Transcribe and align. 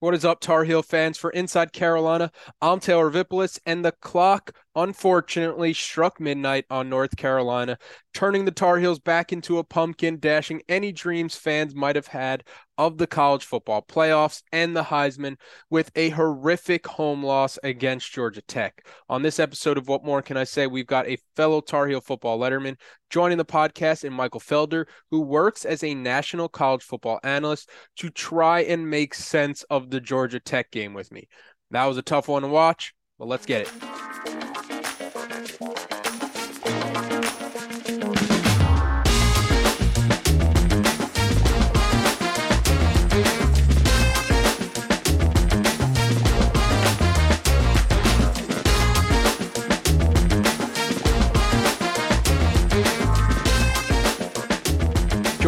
What 0.00 0.14
is 0.14 0.24
up, 0.24 0.38
Tar 0.38 0.62
Heel 0.62 0.84
fans? 0.84 1.18
For 1.18 1.30
Inside 1.30 1.72
Carolina, 1.72 2.30
I'm 2.62 2.78
Taylor 2.78 3.10
Vippolis, 3.10 3.58
and 3.66 3.84
the 3.84 3.90
clock 3.90 4.52
unfortunately 4.74 5.72
struck 5.72 6.20
midnight 6.20 6.64
on 6.70 6.88
North 6.88 7.16
Carolina, 7.16 7.78
turning 8.14 8.44
the 8.44 8.50
Tar 8.50 8.78
Heels 8.78 8.98
back 8.98 9.32
into 9.32 9.58
a 9.58 9.64
pumpkin, 9.64 10.18
dashing 10.18 10.62
any 10.68 10.92
dreams 10.92 11.36
fans 11.36 11.74
might 11.74 11.96
have 11.96 12.06
had 12.06 12.44
of 12.76 12.96
the 12.96 13.06
college 13.06 13.44
football 13.44 13.82
playoffs 13.82 14.42
and 14.52 14.76
the 14.76 14.84
Heisman 14.84 15.36
with 15.68 15.90
a 15.96 16.10
horrific 16.10 16.86
home 16.86 17.24
loss 17.24 17.58
against 17.64 18.12
Georgia 18.12 18.42
Tech. 18.42 18.86
On 19.08 19.22
this 19.22 19.40
episode 19.40 19.78
of 19.78 19.88
What 19.88 20.04
More 20.04 20.22
Can 20.22 20.36
I 20.36 20.44
Say, 20.44 20.66
we've 20.66 20.86
got 20.86 21.08
a 21.08 21.18
fellow 21.34 21.60
Tar 21.60 21.88
Heel 21.88 22.00
football 22.00 22.38
letterman 22.38 22.76
joining 23.10 23.38
the 23.38 23.44
podcast 23.44 24.04
and 24.04 24.14
Michael 24.14 24.40
Felder, 24.40 24.86
who 25.10 25.20
works 25.20 25.64
as 25.64 25.82
a 25.82 25.94
national 25.94 26.48
college 26.48 26.82
football 26.82 27.18
analyst 27.24 27.68
to 27.96 28.10
try 28.10 28.60
and 28.60 28.88
make 28.88 29.14
sense 29.14 29.64
of 29.64 29.90
the 29.90 30.00
Georgia 30.00 30.38
Tech 30.38 30.70
game 30.70 30.94
with 30.94 31.10
me. 31.10 31.28
That 31.70 31.86
was 31.86 31.96
a 31.96 32.02
tough 32.02 32.28
one 32.28 32.42
to 32.42 32.48
watch, 32.48 32.94
but 33.18 33.28
let's 33.28 33.44
get 33.44 33.62
it. 33.62 34.57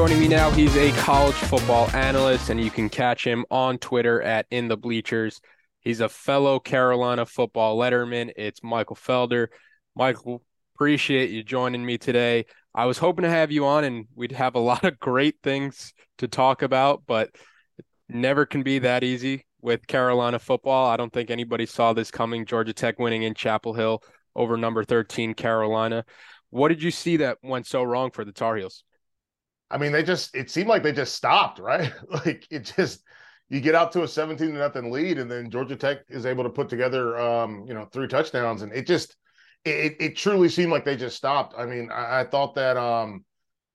Joining 0.01 0.19
me 0.19 0.29
now, 0.29 0.51
he's 0.53 0.75
a 0.79 0.93
college 0.93 1.35
football 1.35 1.91
analyst, 1.91 2.49
and 2.49 2.59
you 2.59 2.71
can 2.71 2.89
catch 2.89 3.23
him 3.23 3.45
on 3.51 3.77
Twitter 3.77 4.23
at 4.23 4.47
In 4.51 4.67
the 4.67 4.77
Bleachers. 4.79 5.43
He's 5.81 6.01
a 6.01 6.09
fellow 6.09 6.59
Carolina 6.59 7.27
football 7.27 7.77
letterman. 7.77 8.33
It's 8.35 8.63
Michael 8.63 8.97
Felder. 8.97 9.49
Michael, 9.95 10.43
appreciate 10.75 11.29
you 11.29 11.43
joining 11.43 11.85
me 11.85 11.99
today. 11.99 12.47
I 12.75 12.87
was 12.87 12.97
hoping 12.97 13.25
to 13.25 13.29
have 13.29 13.53
you 13.53 13.67
on, 13.67 13.85
and 13.85 14.07
we'd 14.15 14.33
have 14.33 14.55
a 14.55 14.59
lot 14.71 14.85
of 14.85 14.99
great 14.99 15.37
things 15.43 15.93
to 16.17 16.27
talk 16.29 16.63
about, 16.63 17.03
but 17.07 17.29
it 17.79 17.85
never 18.09 18.47
can 18.47 18.63
be 18.63 18.79
that 18.79 19.05
easy 19.05 19.45
with 19.61 19.87
Carolina 19.87 20.39
football. 20.39 20.89
I 20.89 20.97
don't 20.97 21.13
think 21.13 21.31
anybody 21.31 21.67
saw 21.67 21.93
this 21.93 22.11
coming. 22.11 22.47
Georgia 22.47 22.73
Tech 22.73 22.99
winning 22.99 23.25
in 23.25 23.35
Chapel 23.35 23.75
Hill 23.75 24.03
over 24.35 24.57
number 24.57 24.83
13 24.83 25.35
Carolina. 25.35 26.07
What 26.49 26.69
did 26.69 26.83
you 26.83 26.91
see 26.91 27.19
that 27.19 27.37
went 27.43 27.67
so 27.67 27.83
wrong 27.83 28.11
for 28.13 28.25
the 28.25 28.33
Tar 28.33 28.57
Heels? 28.57 28.83
I 29.71 29.79
mean, 29.79 29.93
they 29.93 30.03
just 30.03 30.35
it 30.35 30.51
seemed 30.51 30.69
like 30.69 30.83
they 30.83 30.93
just 30.93 31.15
stopped, 31.15 31.59
right? 31.59 31.93
like 32.09 32.47
it 32.51 32.73
just 32.77 33.03
you 33.49 33.61
get 33.61 33.75
out 33.75 33.93
to 33.93 34.03
a 34.03 34.09
17 34.09 34.53
to 34.53 34.59
nothing 34.59 34.91
lead, 34.91 35.19
and 35.19 35.31
then 35.31 35.51
Georgia 35.51 35.77
Tech 35.77 35.99
is 36.09 36.27
able 36.27 36.45
to 36.45 36.51
put 36.51 36.69
together 36.69 37.19
um, 37.19 37.65
you 37.67 37.75
know, 37.75 37.85
three 37.87 38.09
touchdowns, 38.09 38.63
and 38.63 38.73
it 38.73 38.87
just 38.87 39.17
it 39.65 39.97
it 40.01 40.17
truly 40.17 40.49
seemed 40.49 40.73
like 40.73 40.85
they 40.85 40.97
just 40.97 41.17
stopped. 41.17 41.55
I 41.57 41.67
mean, 41.67 41.91
I, 41.91 42.21
I 42.21 42.25
thought 42.25 42.55
that 42.57 42.77
um 42.77 43.25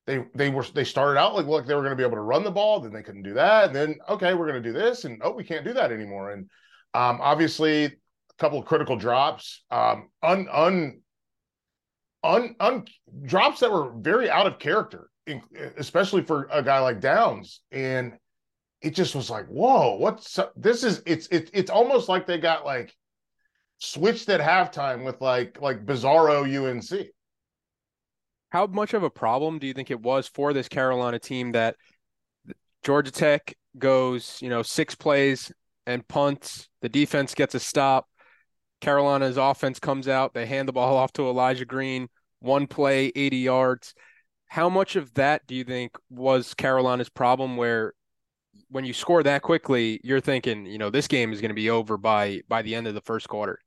they 0.06 0.26
they 0.36 0.50
were 0.50 0.66
they 0.74 0.84
started 0.84 1.20
out 1.20 1.36
like 1.36 1.46
look 1.46 1.66
they 1.66 1.76
were 1.76 1.82
going 1.82 1.92
to 1.92 1.98
be 1.98 2.04
able 2.04 2.18
to 2.18 2.22
run 2.22 2.44
the 2.44 2.52
ball, 2.52 2.80
then 2.80 2.94
they 2.94 3.04
couldn't 3.04 3.24
do 3.24 3.34
that, 3.36 3.66
and 3.68 3.76
then 3.76 3.96
okay, 4.10 4.34
we're 4.34 4.48
going 4.48 4.62
to 4.62 4.70
do 4.70 4.74
this, 4.74 5.06
and 5.06 5.22
oh, 5.24 5.32
we 5.32 5.44
can't 5.44 5.66
do 5.66 5.74
that 5.74 5.92
anymore. 5.92 6.32
And 6.32 6.50
um 6.94 7.20
obviously 7.22 7.86
a 7.86 7.92
couple 8.38 8.60
of 8.60 8.66
critical 8.66 8.96
drops, 8.96 9.64
um 9.72 10.10
un 10.24 10.48
un 10.52 11.02
un, 12.24 12.56
un 12.60 12.86
drops 13.24 13.60
that 13.60 13.72
were 13.72 13.92
very 13.98 14.30
out 14.30 14.48
of 14.48 14.60
character 14.60 15.10
especially 15.78 16.24
for 16.24 16.48
a 16.52 16.62
guy 16.62 16.80
like 16.80 17.00
Downs. 17.00 17.62
And 17.72 18.14
it 18.82 18.94
just 18.94 19.16
was 19.16 19.30
like, 19.30 19.48
whoa, 19.48 19.96
what's 19.96 20.40
this 20.56 20.84
is 20.84 21.02
it's 21.06 21.28
it's 21.32 21.50
it's 21.54 21.72
almost 21.72 22.10
like 22.10 22.28
they 22.28 22.38
got 22.38 22.66
like 22.66 22.96
switched 23.80 24.30
at 24.30 24.42
halftime 24.42 25.04
with 25.04 25.22
like 25.22 25.62
like 25.62 25.86
bizarro 25.86 26.44
UNC. 26.46 27.08
How 28.50 28.68
much 28.68 28.94
of 28.94 29.04
a 29.04 29.10
problem 29.10 29.60
do 29.60 29.68
you 29.68 29.74
think 29.74 29.92
it 29.92 30.00
was 30.00 30.28
for 30.28 30.54
this 30.54 30.68
Carolina 30.68 31.20
team 31.20 31.52
that 31.54 31.76
Georgia 32.84 33.12
Tech 33.12 33.56
goes, 33.78 34.38
you 34.42 34.50
know, 34.50 34.62
six 34.62 34.96
plays 34.96 35.52
and 35.86 36.08
punts, 36.08 36.70
the 36.82 36.90
defense 36.90 37.34
gets 37.34 37.56
a 37.56 37.60
stop, 37.60 38.08
Carolina's 38.82 39.38
offense 39.38 39.80
comes 39.80 40.08
out, 40.08 40.34
they 40.34 40.46
hand 40.46 40.68
the 40.68 40.74
ball 40.74 40.96
off 40.96 41.12
to 41.14 41.28
Elijah 41.28 41.66
Green, 41.66 42.08
one 42.40 42.68
play, 42.68 43.12
80 43.16 43.38
yards 43.38 43.94
how 44.56 44.70
much 44.70 44.96
of 44.96 45.14
that 45.16 45.46
do 45.48 45.54
you 45.54 45.66
think 45.66 45.98
was 46.10 46.54
Carolina's 46.54 47.10
problem 47.10 47.58
where 47.58 47.94
when 48.70 48.86
you 48.86 48.94
score 48.94 49.22
that 49.22 49.42
quickly, 49.42 50.00
you're 50.02 50.22
thinking, 50.22 50.66
you 50.66 50.78
know, 50.78 50.90
this 50.90 51.10
game 51.10 51.34
is 51.34 51.42
going 51.42 51.50
to 51.50 51.56
be 51.56 51.70
over 51.70 51.98
by 51.98 52.40
by 52.48 52.62
the 52.62 52.74
end 52.74 52.88
of 52.88 52.94
the 52.94 53.02
first 53.02 53.28
quarter? 53.28 53.60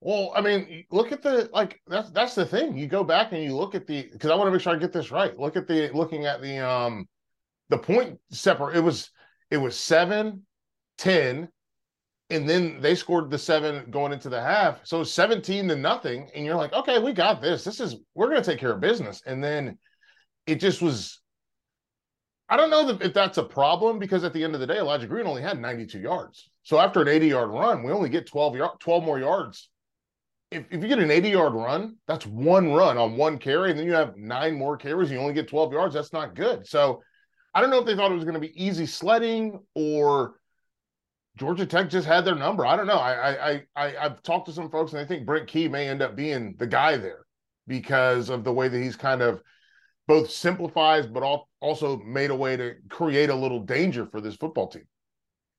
Well, 0.00 0.32
I 0.36 0.40
mean, 0.40 0.84
look 0.92 1.10
at 1.10 1.20
the 1.20 1.50
like 1.52 1.80
that's 1.88 2.10
that's 2.10 2.36
the 2.36 2.46
thing. 2.46 2.78
You 2.78 2.86
go 2.86 3.02
back 3.02 3.32
and 3.32 3.42
you 3.42 3.56
look 3.56 3.74
at 3.74 3.88
the 3.88 4.08
because 4.12 4.30
I 4.30 4.36
want 4.36 4.46
to 4.46 4.52
make 4.52 4.60
sure 4.60 4.72
I 4.72 4.76
get 4.76 4.92
this 4.92 5.10
right. 5.10 5.36
Look 5.36 5.56
at 5.56 5.66
the 5.66 5.90
looking 5.92 6.26
at 6.26 6.40
the 6.40 6.64
um 6.64 7.08
the 7.68 7.78
point 7.78 8.20
separate. 8.30 8.76
It 8.76 8.82
was 8.82 9.10
it 9.50 9.56
was 9.56 9.76
seven, 9.76 10.46
10, 10.98 11.48
and 12.30 12.48
then 12.48 12.80
they 12.80 12.94
scored 12.94 13.32
the 13.32 13.38
seven 13.38 13.90
going 13.90 14.12
into 14.12 14.28
the 14.28 14.40
half. 14.40 14.78
So 14.84 15.02
17 15.02 15.66
to 15.66 15.74
nothing. 15.74 16.30
And 16.36 16.46
you're 16.46 16.54
like, 16.54 16.72
okay, 16.72 17.00
we 17.00 17.12
got 17.12 17.42
this. 17.42 17.64
This 17.64 17.80
is 17.80 17.96
we're 18.14 18.28
gonna 18.28 18.44
take 18.44 18.60
care 18.60 18.70
of 18.70 18.80
business. 18.80 19.20
And 19.26 19.42
then 19.42 19.76
it 20.46 20.56
just 20.56 20.82
was. 20.82 21.20
I 22.48 22.56
don't 22.56 22.70
know 22.70 22.88
if 23.00 23.14
that's 23.14 23.38
a 23.38 23.42
problem 23.42 23.98
because 23.98 24.22
at 24.22 24.32
the 24.32 24.44
end 24.44 24.54
of 24.54 24.60
the 24.60 24.66
day, 24.66 24.78
Elijah 24.78 25.06
Green 25.06 25.26
only 25.26 25.42
had 25.42 25.58
92 25.58 25.98
yards. 25.98 26.50
So 26.62 26.78
after 26.78 27.00
an 27.00 27.08
80 27.08 27.28
yard 27.28 27.50
run, 27.50 27.82
we 27.82 27.90
only 27.90 28.10
get 28.10 28.26
12 28.26 28.56
yard, 28.56 28.72
12 28.80 29.04
more 29.04 29.18
yards. 29.18 29.70
If, 30.50 30.64
if 30.70 30.82
you 30.82 30.88
get 30.88 30.98
an 30.98 31.10
80 31.10 31.30
yard 31.30 31.54
run, 31.54 31.96
that's 32.06 32.26
one 32.26 32.72
run 32.72 32.98
on 32.98 33.16
one 33.16 33.38
carry, 33.38 33.70
and 33.70 33.78
then 33.78 33.86
you 33.86 33.94
have 33.94 34.16
nine 34.16 34.54
more 34.54 34.76
carries, 34.76 35.10
you 35.10 35.18
only 35.18 35.34
get 35.34 35.48
12 35.48 35.72
yards. 35.72 35.94
That's 35.94 36.12
not 36.12 36.34
good. 36.34 36.66
So 36.66 37.02
I 37.54 37.60
don't 37.60 37.70
know 37.70 37.78
if 37.78 37.86
they 37.86 37.96
thought 37.96 38.10
it 38.10 38.16
was 38.16 38.24
going 38.24 38.34
to 38.34 38.40
be 38.40 38.62
easy 38.62 38.86
sledding 38.86 39.60
or 39.74 40.34
Georgia 41.36 41.66
Tech 41.66 41.88
just 41.88 42.06
had 42.06 42.24
their 42.24 42.34
number. 42.34 42.66
I 42.66 42.76
don't 42.76 42.86
know. 42.86 42.98
I 42.98 43.50
I 43.50 43.62
I 43.74 43.96
I've 43.96 44.22
talked 44.22 44.46
to 44.46 44.52
some 44.52 44.70
folks 44.70 44.92
and 44.92 45.00
they 45.00 45.06
think 45.06 45.26
Brent 45.26 45.48
Key 45.48 45.68
may 45.68 45.88
end 45.88 46.02
up 46.02 46.14
being 46.14 46.54
the 46.58 46.66
guy 46.66 46.96
there 46.96 47.24
because 47.66 48.28
of 48.28 48.44
the 48.44 48.52
way 48.52 48.68
that 48.68 48.78
he's 48.78 48.96
kind 48.96 49.22
of 49.22 49.40
both 50.06 50.30
simplifies 50.30 51.06
but 51.06 51.22
also 51.60 51.98
made 51.98 52.30
a 52.30 52.34
way 52.34 52.56
to 52.56 52.74
create 52.88 53.30
a 53.30 53.34
little 53.34 53.60
danger 53.60 54.06
for 54.06 54.20
this 54.20 54.36
football 54.36 54.68
team. 54.68 54.86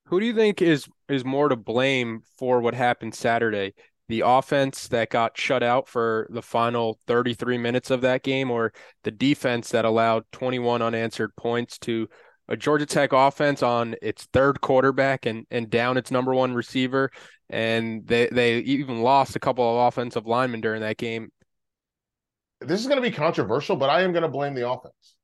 Who 0.08 0.20
do 0.20 0.26
you 0.26 0.36
think 0.36 0.62
is 0.62 0.88
is 1.10 1.26
more 1.26 1.50
to 1.50 1.56
blame 1.56 2.22
for 2.38 2.62
what 2.62 2.76
happened 2.76 3.16
Saturday? 3.16 3.74
The 4.08 4.22
offense 4.24 4.88
that 4.90 5.10
got 5.10 5.36
shut 5.36 5.64
out 5.64 5.88
for 5.88 6.28
the 6.30 6.44
final 6.44 7.00
33 7.08 7.58
minutes 7.58 7.90
of 7.90 8.02
that 8.02 8.22
game, 8.22 8.52
or 8.52 8.72
the 9.04 9.10
defense 9.10 9.70
that 9.70 9.84
allowed 9.84 10.26
21 10.32 10.84
unanswered 10.84 11.36
points 11.36 11.80
to 11.80 12.08
a 12.48 12.56
Georgia 12.56 12.86
Tech 12.86 13.14
offense 13.14 13.64
on 13.64 13.96
its 14.04 14.26
third 14.26 14.62
quarterback 14.62 15.26
and 15.26 15.48
and 15.50 15.72
down 15.72 15.98
its 15.98 16.12
number 16.12 16.36
one 16.36 16.54
receiver, 16.54 17.10
and 17.50 18.06
they 18.06 18.28
they 18.32 18.60
even 18.60 19.02
lost 19.02 19.36
a 19.36 19.40
couple 19.40 19.68
of 19.68 19.88
offensive 19.88 20.28
linemen 20.28 20.62
during 20.62 20.82
that 20.82 20.98
game. 20.98 21.30
This 22.62 22.80
is 22.80 22.88
going 22.88 23.02
to 23.02 23.08
be 23.10 23.16
controversial, 23.16 23.76
but 23.76 23.90
I 23.90 24.02
am 24.02 24.12
going 24.12 24.24
to 24.24 24.30
blame 24.30 24.54
the 24.54 24.70
offense 24.70 25.16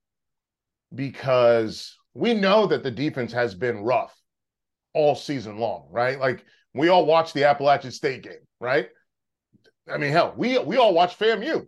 because 0.94 1.98
we 2.14 2.34
know 2.34 2.68
that 2.68 2.84
the 2.84 2.92
defense 2.92 3.32
has 3.34 3.56
been 3.56 3.84
rough 3.84 4.16
all 4.94 5.16
season 5.16 5.58
long, 5.58 5.88
right? 5.92 6.20
Like 6.20 6.46
we 6.74 6.90
all 6.90 7.06
watched 7.06 7.34
the 7.34 7.46
Appalachian 7.46 7.92
State 7.92 8.24
game, 8.24 8.46
right? 8.60 8.90
I 9.92 9.98
mean, 9.98 10.12
hell, 10.12 10.34
we 10.38 10.58
we 10.60 10.78
all 10.78 10.94
watched 10.94 11.20
FAMU, 11.20 11.66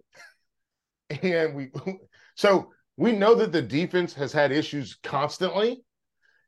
and 1.21 1.56
we 1.56 1.71
so 2.36 2.71
we 2.98 3.12
know 3.12 3.36
that 3.36 3.51
the 3.51 3.62
defense 3.62 4.13
has 4.13 4.31
had 4.31 4.51
issues 4.51 4.98
constantly, 5.04 5.83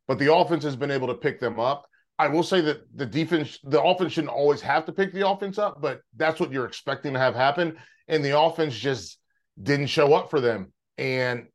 but 0.07 0.19
the 0.19 0.33
offense 0.33 0.63
has 0.63 0.75
been 0.75 0.91
able 0.91 1.07
to 1.07 1.15
pick 1.15 1.39
them 1.39 1.59
up. 1.59 1.87
I 2.17 2.27
will 2.27 2.43
say 2.43 2.61
that 2.61 2.83
the 2.95 3.05
defense, 3.05 3.59
the 3.63 3.81
offense 3.81 4.13
shouldn't 4.13 4.31
always 4.31 4.61
have 4.61 4.85
to 4.85 4.93
pick 4.93 5.11
the 5.11 5.27
offense 5.27 5.57
up, 5.57 5.81
but 5.81 6.01
that's 6.15 6.39
what 6.39 6.51
you're 6.51 6.65
expecting 6.65 7.13
to 7.13 7.19
have 7.19 7.35
happen. 7.35 7.77
And 8.07 8.23
the 8.23 8.39
offense 8.39 8.75
just 8.75 9.17
didn't 9.61 9.87
show 9.87 10.13
up 10.13 10.29
for 10.29 10.39
them. 10.39 10.71
And 10.97 11.47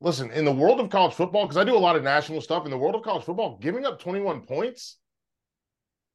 listen, 0.00 0.30
in 0.30 0.44
the 0.44 0.52
world 0.52 0.80
of 0.80 0.90
college 0.90 1.14
football, 1.14 1.44
because 1.44 1.56
I 1.56 1.64
do 1.64 1.76
a 1.76 1.78
lot 1.78 1.96
of 1.96 2.02
national 2.02 2.40
stuff, 2.40 2.64
in 2.64 2.70
the 2.70 2.78
world 2.78 2.94
of 2.94 3.02
college 3.02 3.24
football, 3.24 3.58
giving 3.60 3.84
up 3.84 4.00
21 4.00 4.42
points, 4.42 4.98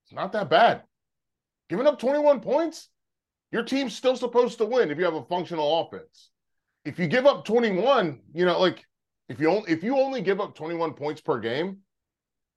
it's 0.06 0.14
not 0.14 0.32
that 0.34 0.50
bad. 0.50 0.84
Giving 1.70 1.88
up 1.88 2.00
21 2.00 2.40
points, 2.40 2.90
your 3.52 3.64
team's 3.64 3.96
still 3.96 4.16
supposed 4.16 4.58
to 4.58 4.66
win 4.66 4.92
if 4.92 4.98
you 4.98 5.06
have 5.06 5.14
a 5.14 5.26
functional 5.26 5.82
offense. 5.82 6.30
If 6.86 7.00
you 7.00 7.08
give 7.08 7.26
up 7.26 7.46
21, 7.46 8.22
you 8.34 8.46
know, 8.46 8.60
like 8.60 8.86
if 9.30 9.40
you 9.40 9.50
only 9.50 9.72
if 9.72 9.84
you 9.84 9.98
only 9.98 10.22
give 10.22 10.40
up 10.40 10.56
21 10.56 10.94
points 10.94 11.22
per 11.22 11.40
game, 11.40 11.80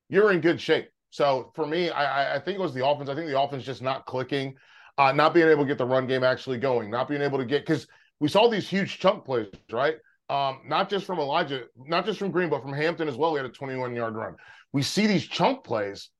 you're 0.09 0.31
in 0.33 0.41
good 0.41 0.61
shape. 0.61 0.89
So 1.11 1.51
for 1.55 1.67
me, 1.67 1.91
I, 1.91 2.37
I 2.37 2.39
think 2.39 2.59
it 2.59 2.63
was 2.63 2.75
the 2.75 2.87
offense. 2.87 3.11
I 3.11 3.15
think 3.15 3.29
the 3.29 3.41
offense 3.41 3.65
just 3.65 3.83
not 3.83 4.07
clicking, 4.07 4.55
uh, 5.01 5.13
not 5.13 5.35
being 5.35 5.49
able 5.49 5.65
to 5.65 5.69
get 5.69 5.79
the 5.79 5.87
run 5.87 6.07
game 6.07 6.25
actually 6.25 6.59
going, 6.59 6.91
not 6.91 7.09
being 7.09 7.23
able 7.23 7.39
to 7.39 7.45
get 7.45 7.67
because 7.67 7.87
we 8.21 8.29
saw 8.29 8.49
these 8.49 8.69
huge 8.69 8.99
chunk 8.99 9.25
plays, 9.25 9.47
right? 9.73 9.97
um, 10.31 10.61
not 10.65 10.89
just 10.89 11.07
from 11.07 11.19
Elijah, 11.19 11.65
not 11.77 12.07
just 12.07 12.21
from 12.21 12.31
Green, 12.31 12.49
but 12.49 12.63
from 12.63 12.73
Hampton 12.73 13.09
as 13.09 13.17
well. 13.17 13.33
We 13.33 13.41
had 13.41 13.47
a 13.47 13.53
21 13.53 13.97
yard 13.97 14.15
run. 14.15 14.37
We 14.73 14.83
see 14.83 15.09
these 15.09 15.27
chunk 15.27 15.65
plays, 15.65 16.11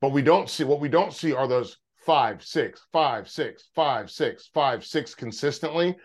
but 0.00 0.10
we 0.10 0.20
don't 0.20 0.50
see 0.50 0.64
what 0.64 0.80
we 0.80 0.88
don't 0.88 1.12
see 1.12 1.32
are 1.32 1.46
those 1.46 1.78
five, 2.04 2.44
six, 2.44 2.84
five, 2.92 3.30
six, 3.30 3.68
five, 3.76 4.10
six, 4.10 4.50
five, 4.52 4.84
six 4.84 5.14
consistently. 5.14 5.96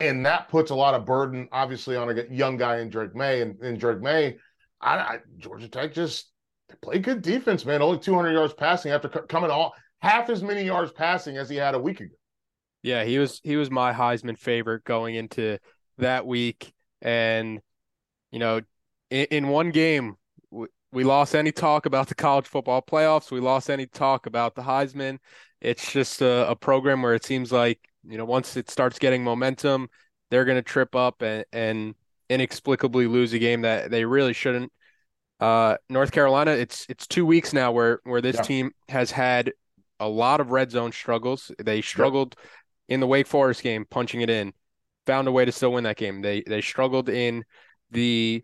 And 0.00 0.26
that 0.26 0.48
puts 0.48 0.72
a 0.72 0.74
lot 0.74 0.94
of 0.94 1.06
burden, 1.06 1.48
obviously, 1.52 1.94
on 1.94 2.10
a 2.10 2.24
young 2.28 2.56
guy 2.56 2.80
in 2.80 2.90
Drake 2.90 3.14
Maye. 3.14 3.40
And, 3.40 3.56
and 3.60 3.78
Drake 3.78 4.00
Maye, 4.02 4.36
I, 4.80 4.96
I, 4.96 5.18
Georgia 5.38 5.68
Tech 5.68 5.94
just 5.94 6.32
they 6.68 6.74
play 6.82 6.98
good 6.98 7.22
defense, 7.22 7.64
man. 7.64 7.82
Only 7.82 8.00
200 8.00 8.32
yards 8.32 8.52
passing 8.52 8.90
after 8.90 9.08
coming 9.08 9.50
all 9.50 9.74
half 10.00 10.30
as 10.30 10.42
many 10.42 10.62
yards 10.62 10.92
passing 10.92 11.36
as 11.36 11.48
he 11.48 11.56
had 11.56 11.74
a 11.74 11.78
week 11.78 12.00
ago. 12.00 12.14
Yeah, 12.82 13.04
he 13.04 13.18
was 13.18 13.40
he 13.42 13.56
was 13.56 13.70
my 13.70 13.92
Heisman 13.92 14.38
favorite 14.38 14.84
going 14.84 15.14
into 15.14 15.58
that 15.98 16.26
week. 16.26 16.72
And, 17.02 17.60
you 18.30 18.38
know, 18.38 18.60
in, 19.10 19.26
in 19.30 19.48
one 19.48 19.70
game, 19.70 20.16
we, 20.50 20.66
we 20.92 21.04
lost 21.04 21.34
any 21.34 21.52
talk 21.52 21.86
about 21.86 22.08
the 22.08 22.14
college 22.14 22.46
football 22.46 22.82
playoffs. 22.82 23.30
We 23.30 23.40
lost 23.40 23.70
any 23.70 23.86
talk 23.86 24.26
about 24.26 24.54
the 24.54 24.62
Heisman. 24.62 25.18
It's 25.60 25.92
just 25.92 26.22
a, 26.22 26.48
a 26.50 26.56
program 26.56 27.02
where 27.02 27.14
it 27.14 27.24
seems 27.24 27.52
like, 27.52 27.80
you 28.06 28.18
know, 28.18 28.24
once 28.24 28.56
it 28.56 28.70
starts 28.70 28.98
getting 28.98 29.24
momentum, 29.24 29.88
they're 30.30 30.44
going 30.44 30.58
to 30.58 30.62
trip 30.62 30.94
up 30.94 31.22
and, 31.22 31.44
and 31.52 31.94
inexplicably 32.28 33.06
lose 33.06 33.32
a 33.32 33.38
game 33.38 33.62
that 33.62 33.90
they 33.90 34.04
really 34.04 34.32
shouldn't. 34.32 34.72
Uh, 35.38 35.76
North 35.90 36.12
Carolina, 36.12 36.52
it's 36.52 36.86
it's 36.88 37.06
two 37.06 37.26
weeks 37.26 37.52
now 37.52 37.72
where 37.72 38.00
where 38.04 38.22
this 38.22 38.36
yeah. 38.36 38.42
team 38.42 38.70
has 38.88 39.10
had 39.10 39.52
a 40.00 40.08
lot 40.08 40.40
of 40.40 40.50
red 40.50 40.70
zone 40.70 40.92
struggles. 40.92 41.50
They 41.58 41.82
struggled 41.82 42.36
yep. 42.38 42.48
in 42.88 43.00
the 43.00 43.06
Wake 43.06 43.26
Forest 43.26 43.62
game, 43.62 43.86
punching 43.88 44.20
it 44.20 44.30
in 44.30 44.52
found 45.06 45.28
a 45.28 45.32
way 45.32 45.44
to 45.44 45.52
still 45.52 45.72
win 45.72 45.84
that 45.84 45.96
game. 45.96 46.20
They 46.20 46.42
they 46.42 46.60
struggled 46.60 47.08
in 47.08 47.44
the 47.90 48.42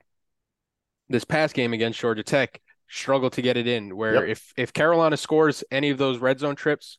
this 1.09 1.25
past 1.25 1.55
game 1.55 1.73
against 1.73 2.01
Georgia 2.01 2.23
Tech, 2.23 2.61
struggled 2.89 3.35
to 3.35 3.43
get 3.43 3.57
it 3.57 3.67
in. 3.67 3.97
Where 3.97 4.27
yep. 4.27 4.29
if 4.29 4.53
if 4.57 4.73
Carolina 4.73 5.17
scores 5.17 5.65
any 5.71 5.91
of 5.91 5.99
those 5.99 6.19
red 6.19 6.39
zone 6.39 6.57
trips, 6.57 6.99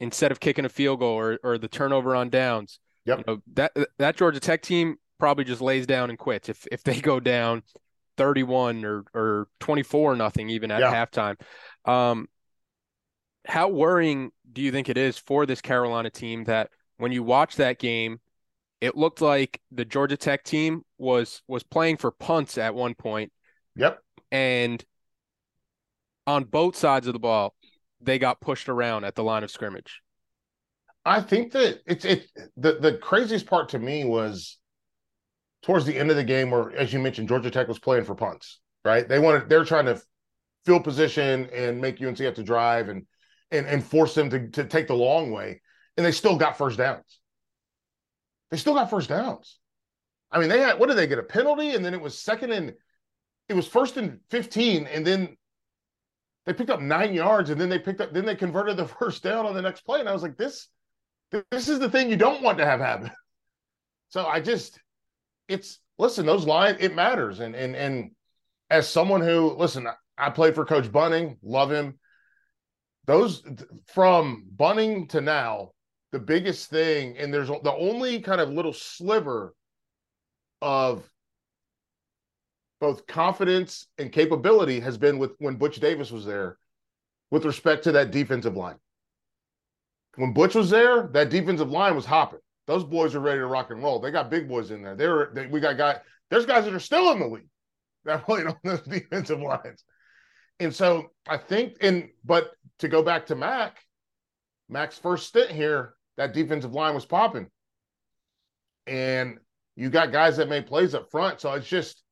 instead 0.00 0.32
of 0.32 0.40
kicking 0.40 0.64
a 0.64 0.68
field 0.68 0.98
goal 0.98 1.14
or 1.14 1.38
or 1.42 1.56
the 1.56 1.68
turnover 1.68 2.14
on 2.14 2.28
downs, 2.28 2.80
yep. 3.06 3.18
you 3.18 3.24
know, 3.26 3.42
that 3.54 3.72
that 3.98 4.16
Georgia 4.16 4.40
Tech 4.40 4.60
team 4.62 4.96
probably 5.18 5.44
just 5.44 5.60
lays 5.60 5.86
down 5.86 6.10
and 6.10 6.18
quits 6.18 6.48
if 6.48 6.66
if 6.70 6.82
they 6.82 7.00
go 7.00 7.20
down 7.20 7.62
31 8.16 8.84
or 8.84 9.04
or 9.14 9.48
24 9.60 10.16
nothing 10.16 10.50
even 10.50 10.70
at 10.70 10.80
yeah. 10.80 10.92
halftime. 10.92 11.40
Um, 11.90 12.28
how 13.46 13.68
worrying 13.68 14.30
do 14.52 14.62
you 14.62 14.72
think 14.72 14.88
it 14.88 14.98
is 14.98 15.18
for 15.18 15.46
this 15.46 15.60
Carolina 15.60 16.10
team 16.10 16.44
that 16.44 16.70
when 16.98 17.12
you 17.12 17.22
watch 17.22 17.56
that 17.56 17.78
game 17.78 18.20
it 18.80 18.96
looked 18.96 19.20
like 19.20 19.60
the 19.70 19.84
Georgia 19.84 20.16
Tech 20.16 20.42
team 20.42 20.82
was 20.98 21.42
was 21.46 21.62
playing 21.62 21.98
for 21.98 22.10
punts 22.10 22.58
at 22.58 22.74
one 22.74 22.94
point. 22.94 23.32
Yep. 23.76 23.98
And 24.32 24.82
on 26.26 26.44
both 26.44 26.76
sides 26.76 27.06
of 27.06 27.12
the 27.12 27.18
ball, 27.18 27.54
they 28.00 28.18
got 28.18 28.40
pushed 28.40 28.68
around 28.68 29.04
at 29.04 29.14
the 29.14 29.24
line 29.24 29.44
of 29.44 29.50
scrimmage. 29.50 30.00
I 31.04 31.20
think 31.20 31.52
that 31.52 31.80
it's 31.86 32.04
it 32.04 32.30
the 32.56 32.78
the 32.80 32.98
craziest 32.98 33.46
part 33.46 33.70
to 33.70 33.78
me 33.78 34.04
was 34.04 34.58
towards 35.62 35.84
the 35.84 35.96
end 35.96 36.10
of 36.10 36.16
the 36.16 36.24
game 36.24 36.50
where 36.50 36.74
as 36.74 36.92
you 36.92 36.98
mentioned 36.98 37.28
Georgia 37.28 37.50
Tech 37.50 37.68
was 37.68 37.78
playing 37.78 38.04
for 38.04 38.14
punts, 38.14 38.60
right? 38.84 39.06
They 39.06 39.18
wanted 39.18 39.48
they're 39.48 39.64
trying 39.64 39.86
to 39.86 40.00
fill 40.64 40.80
position 40.80 41.48
and 41.52 41.80
make 41.80 42.00
UNC 42.00 42.18
have 42.18 42.34
to 42.34 42.42
drive 42.42 42.88
and 42.88 43.06
and 43.50 43.66
and 43.66 43.84
force 43.84 44.14
them 44.14 44.30
to 44.30 44.48
to 44.48 44.64
take 44.64 44.86
the 44.86 44.94
long 44.94 45.30
way 45.30 45.60
and 46.00 46.06
they 46.06 46.12
still 46.12 46.36
got 46.36 46.56
first 46.56 46.78
downs. 46.78 47.20
They 48.50 48.56
still 48.56 48.72
got 48.72 48.88
first 48.88 49.10
downs. 49.10 49.58
I 50.30 50.38
mean, 50.38 50.48
they 50.48 50.60
had 50.60 50.78
what 50.78 50.88
did 50.88 50.96
they 50.96 51.06
get 51.06 51.18
a 51.18 51.22
penalty, 51.22 51.74
and 51.74 51.84
then 51.84 51.92
it 51.92 52.00
was 52.00 52.18
second 52.18 52.52
and 52.52 52.72
it 53.50 53.54
was 53.54 53.66
first 53.66 53.98
and 53.98 54.20
fifteen, 54.30 54.86
and 54.86 55.06
then 55.06 55.36
they 56.46 56.54
picked 56.54 56.70
up 56.70 56.80
nine 56.80 57.12
yards, 57.12 57.50
and 57.50 57.60
then 57.60 57.68
they 57.68 57.78
picked 57.78 58.00
up 58.00 58.14
then 58.14 58.24
they 58.24 58.34
converted 58.34 58.78
the 58.78 58.88
first 59.00 59.22
down 59.22 59.44
on 59.44 59.52
the 59.52 59.60
next 59.60 59.82
play, 59.82 60.00
and 60.00 60.08
I 60.08 60.14
was 60.14 60.22
like, 60.22 60.38
this 60.38 60.68
this 61.50 61.68
is 61.68 61.78
the 61.78 61.90
thing 61.90 62.08
you 62.08 62.16
don't 62.16 62.42
want 62.42 62.56
to 62.58 62.66
have 62.66 62.80
happen. 62.80 63.10
So 64.12 64.26
I 64.26 64.40
just 64.40 64.80
it's 65.46 65.78
listen 65.96 66.26
those 66.26 66.44
lines 66.44 66.78
it 66.80 66.96
matters, 66.96 67.38
and 67.38 67.54
and 67.54 67.76
and 67.76 68.10
as 68.68 68.88
someone 68.88 69.20
who 69.20 69.54
listen, 69.56 69.86
I 70.18 70.30
played 70.30 70.56
for 70.56 70.64
Coach 70.64 70.90
Bunting, 70.90 71.38
love 71.44 71.70
him. 71.70 71.99
Those 73.10 73.42
from 73.88 74.44
Bunting 74.56 75.08
to 75.08 75.20
now, 75.20 75.72
the 76.12 76.20
biggest 76.20 76.70
thing, 76.70 77.18
and 77.18 77.34
there's 77.34 77.48
the 77.48 77.74
only 77.76 78.20
kind 78.20 78.40
of 78.40 78.50
little 78.50 78.72
sliver 78.72 79.52
of 80.62 81.10
both 82.80 83.08
confidence 83.08 83.88
and 83.98 84.12
capability 84.12 84.78
has 84.78 84.96
been 84.96 85.18
with 85.18 85.32
when 85.40 85.56
Butch 85.56 85.80
Davis 85.80 86.12
was 86.12 86.24
there 86.24 86.56
with 87.32 87.44
respect 87.44 87.82
to 87.82 87.92
that 87.92 88.12
defensive 88.12 88.56
line. 88.56 88.76
When 90.14 90.32
Butch 90.32 90.54
was 90.54 90.70
there, 90.70 91.08
that 91.08 91.30
defensive 91.30 91.68
line 91.68 91.96
was 91.96 92.06
hopping. 92.06 92.38
Those 92.68 92.84
boys 92.84 93.16
are 93.16 93.20
ready 93.20 93.40
to 93.40 93.46
rock 93.46 93.72
and 93.72 93.82
roll. 93.82 93.98
They 93.98 94.12
got 94.12 94.30
big 94.30 94.48
boys 94.48 94.70
in 94.70 94.84
there. 94.84 94.94
They 94.94 95.08
were 95.08 95.32
they, 95.34 95.48
we 95.48 95.58
got 95.58 95.76
guys. 95.76 95.98
There's 96.30 96.46
guys 96.46 96.64
that 96.64 96.74
are 96.74 96.78
still 96.78 97.10
in 97.10 97.18
the 97.18 97.26
league 97.26 97.48
that 98.04 98.24
played 98.24 98.46
on 98.46 98.54
those 98.62 98.82
defensive 98.88 99.40
lines. 99.40 99.82
And 100.60 100.72
so 100.72 101.10
I 101.26 101.38
think, 101.38 101.78
and 101.80 102.10
but 102.24 102.52
to 102.80 102.88
go 102.88 103.02
back 103.02 103.26
to 103.26 103.34
Mack, 103.34 103.78
Mack's 104.68 104.98
first 104.98 105.26
stint 105.26 105.50
here, 105.50 105.94
that 106.16 106.34
defensive 106.34 106.74
line 106.74 106.94
was 106.94 107.06
popping. 107.06 107.48
And 108.86 109.38
you 109.76 109.90
got 109.90 110.12
guys 110.12 110.36
that 110.36 110.48
made 110.48 110.66
plays 110.66 110.94
up 110.94 111.10
front. 111.10 111.40
So 111.40 111.52
it's 111.52 111.68
just, 111.68 112.02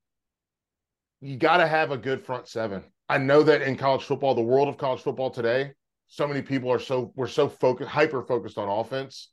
you 1.20 1.36
got 1.36 1.58
to 1.58 1.66
have 1.66 1.90
a 1.90 1.96
good 1.96 2.24
front 2.24 2.48
seven. 2.48 2.84
I 3.08 3.18
know 3.18 3.42
that 3.42 3.62
in 3.62 3.76
college 3.76 4.04
football, 4.04 4.34
the 4.34 4.42
world 4.42 4.68
of 4.68 4.76
college 4.76 5.00
football 5.00 5.30
today, 5.30 5.72
so 6.08 6.26
many 6.26 6.42
people 6.42 6.70
are 6.70 6.78
so, 6.78 7.12
we're 7.16 7.26
so 7.26 7.48
focused, 7.48 7.90
hyper 7.90 8.22
focused 8.22 8.58
on 8.58 8.68
offense. 8.68 9.30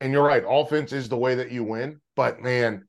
And 0.00 0.12
you're 0.12 0.24
right, 0.26 0.44
offense 0.46 0.92
is 0.92 1.08
the 1.08 1.16
way 1.16 1.36
that 1.36 1.50
you 1.50 1.64
win. 1.64 2.00
But 2.14 2.40
man, 2.40 2.86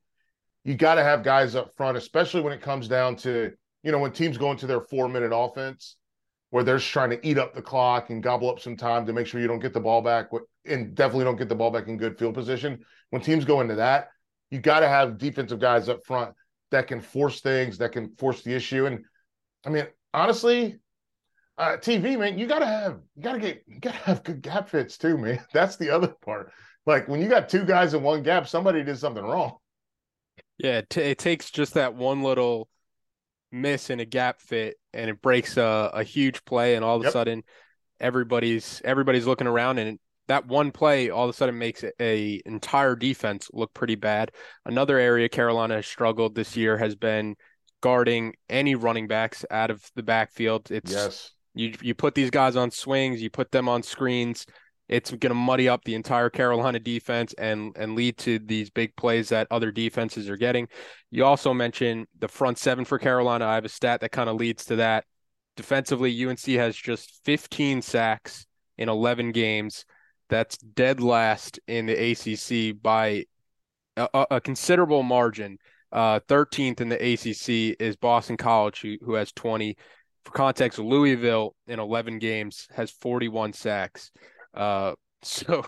you 0.64 0.74
got 0.74 0.96
to 0.96 1.02
have 1.02 1.24
guys 1.24 1.54
up 1.54 1.74
front, 1.76 1.96
especially 1.96 2.42
when 2.42 2.52
it 2.52 2.62
comes 2.62 2.86
down 2.86 3.16
to, 3.16 3.52
you 3.82 3.92
know, 3.92 3.98
when 3.98 4.12
teams 4.12 4.38
go 4.38 4.50
into 4.50 4.66
their 4.66 4.80
four 4.80 5.08
minute 5.08 5.32
offense 5.34 5.96
where 6.50 6.64
they're 6.64 6.78
just 6.78 6.90
trying 6.90 7.10
to 7.10 7.26
eat 7.26 7.38
up 7.38 7.54
the 7.54 7.62
clock 7.62 8.10
and 8.10 8.22
gobble 8.22 8.50
up 8.50 8.60
some 8.60 8.76
time 8.76 9.06
to 9.06 9.12
make 9.12 9.26
sure 9.26 9.40
you 9.40 9.46
don't 9.46 9.60
get 9.60 9.72
the 9.72 9.80
ball 9.80 10.02
back 10.02 10.30
and 10.66 10.94
definitely 10.94 11.24
don't 11.24 11.38
get 11.38 11.48
the 11.48 11.54
ball 11.54 11.70
back 11.70 11.88
in 11.88 11.96
good 11.96 12.18
field 12.18 12.34
position. 12.34 12.84
When 13.10 13.22
teams 13.22 13.44
go 13.44 13.60
into 13.60 13.76
that, 13.76 14.08
you 14.50 14.58
got 14.58 14.80
to 14.80 14.88
have 14.88 15.18
defensive 15.18 15.60
guys 15.60 15.88
up 15.88 16.04
front 16.04 16.34
that 16.70 16.86
can 16.86 17.00
force 17.00 17.40
things, 17.40 17.78
that 17.78 17.92
can 17.92 18.14
force 18.16 18.42
the 18.42 18.54
issue. 18.54 18.86
And 18.86 19.04
I 19.64 19.70
mean, 19.70 19.86
honestly, 20.12 20.78
uh, 21.58 21.76
TV 21.76 22.18
man, 22.18 22.38
you 22.38 22.46
gotta 22.46 22.66
have 22.66 23.00
you 23.16 23.22
gotta 23.22 23.38
get 23.38 23.62
you 23.66 23.80
gotta 23.80 23.98
have 23.98 24.24
good 24.24 24.40
gap 24.40 24.68
fits 24.68 24.96
too, 24.96 25.18
man. 25.18 25.44
That's 25.52 25.76
the 25.76 25.90
other 25.90 26.08
part. 26.08 26.52
Like 26.86 27.06
when 27.08 27.20
you 27.20 27.28
got 27.28 27.48
two 27.48 27.64
guys 27.64 27.94
in 27.94 28.02
one 28.02 28.22
gap, 28.22 28.48
somebody 28.48 28.82
did 28.82 28.98
something 28.98 29.22
wrong. 29.22 29.56
Yeah, 30.58 30.78
it, 30.78 30.90
t- 30.90 31.02
it 31.02 31.18
takes 31.18 31.50
just 31.50 31.74
that 31.74 31.94
one 31.94 32.22
little 32.22 32.68
miss 33.52 33.90
in 33.90 34.00
a 34.00 34.04
gap 34.04 34.40
fit, 34.40 34.76
and 34.92 35.10
it 35.10 35.20
breaks 35.22 35.56
a, 35.56 35.90
a 35.94 36.02
huge 36.02 36.44
play, 36.44 36.74
and 36.74 36.84
all 36.84 36.96
of 36.96 37.02
yep. 37.02 37.10
a 37.10 37.12
sudden, 37.12 37.42
everybody's 37.98 38.80
everybody's 38.84 39.26
looking 39.26 39.46
around, 39.46 39.78
and 39.78 39.98
that 40.28 40.46
one 40.46 40.70
play 40.70 41.10
all 41.10 41.24
of 41.24 41.30
a 41.30 41.32
sudden 41.32 41.58
makes 41.58 41.84
a 42.00 42.40
entire 42.46 42.94
defense 42.94 43.48
look 43.52 43.74
pretty 43.74 43.96
bad. 43.96 44.30
Another 44.64 44.98
area 44.98 45.28
Carolina 45.28 45.74
has 45.74 45.86
struggled 45.86 46.34
this 46.34 46.56
year 46.56 46.78
has 46.78 46.94
been 46.94 47.36
guarding 47.80 48.34
any 48.48 48.74
running 48.74 49.08
backs 49.08 49.44
out 49.50 49.70
of 49.70 49.82
the 49.96 50.02
backfield. 50.02 50.70
It's 50.70 50.92
yes. 50.92 51.32
You 51.54 51.74
you 51.82 51.94
put 51.94 52.14
these 52.14 52.30
guys 52.30 52.54
on 52.54 52.70
swings, 52.70 53.20
you 53.20 53.28
put 53.28 53.50
them 53.50 53.68
on 53.68 53.82
screens. 53.82 54.46
It's 54.90 55.10
going 55.10 55.30
to 55.30 55.34
muddy 55.34 55.68
up 55.68 55.84
the 55.84 55.94
entire 55.94 56.28
Carolina 56.28 56.80
defense 56.80 57.32
and 57.38 57.72
and 57.76 57.94
lead 57.94 58.18
to 58.18 58.40
these 58.40 58.70
big 58.70 58.94
plays 58.96 59.28
that 59.28 59.46
other 59.50 59.70
defenses 59.70 60.28
are 60.28 60.36
getting. 60.36 60.66
You 61.12 61.24
also 61.24 61.54
mentioned 61.54 62.08
the 62.18 62.26
front 62.26 62.58
seven 62.58 62.84
for 62.84 62.98
Carolina. 62.98 63.46
I 63.46 63.54
have 63.54 63.64
a 63.64 63.68
stat 63.68 64.00
that 64.00 64.10
kind 64.10 64.28
of 64.28 64.34
leads 64.34 64.64
to 64.66 64.76
that. 64.76 65.04
Defensively, 65.56 66.24
UNC 66.24 66.40
has 66.40 66.76
just 66.76 67.20
15 67.24 67.82
sacks 67.82 68.46
in 68.78 68.88
11 68.88 69.30
games. 69.30 69.84
That's 70.28 70.58
dead 70.58 71.00
last 71.00 71.60
in 71.68 71.86
the 71.86 71.94
ACC 71.94 72.80
by 72.80 73.26
a, 73.96 74.26
a 74.32 74.40
considerable 74.40 75.04
margin. 75.04 75.58
Uh, 75.92 76.20
13th 76.28 76.80
in 76.80 76.88
the 76.88 76.96
ACC 76.96 77.76
is 77.80 77.96
Boston 77.96 78.36
College, 78.36 78.80
who, 78.80 78.96
who 79.02 79.14
has 79.14 79.32
20. 79.32 79.76
For 80.24 80.32
context, 80.32 80.78
Louisville 80.78 81.54
in 81.68 81.78
11 81.78 82.18
games 82.18 82.66
has 82.74 82.90
41 82.90 83.52
sacks. 83.52 84.10
Uh, 84.54 84.94
so 85.22 85.64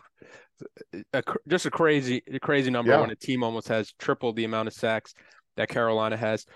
a, 1.12 1.22
just 1.48 1.66
a 1.66 1.70
crazy, 1.70 2.22
a 2.32 2.40
crazy 2.40 2.70
number 2.70 2.92
yeah. 2.92 3.00
when 3.00 3.10
a 3.10 3.16
team 3.16 3.42
almost 3.42 3.68
has 3.68 3.92
triple 3.98 4.32
the 4.32 4.44
amount 4.44 4.68
of 4.68 4.74
sacks 4.74 5.14
that 5.56 5.68
Carolina 5.68 6.16
has. 6.16 6.46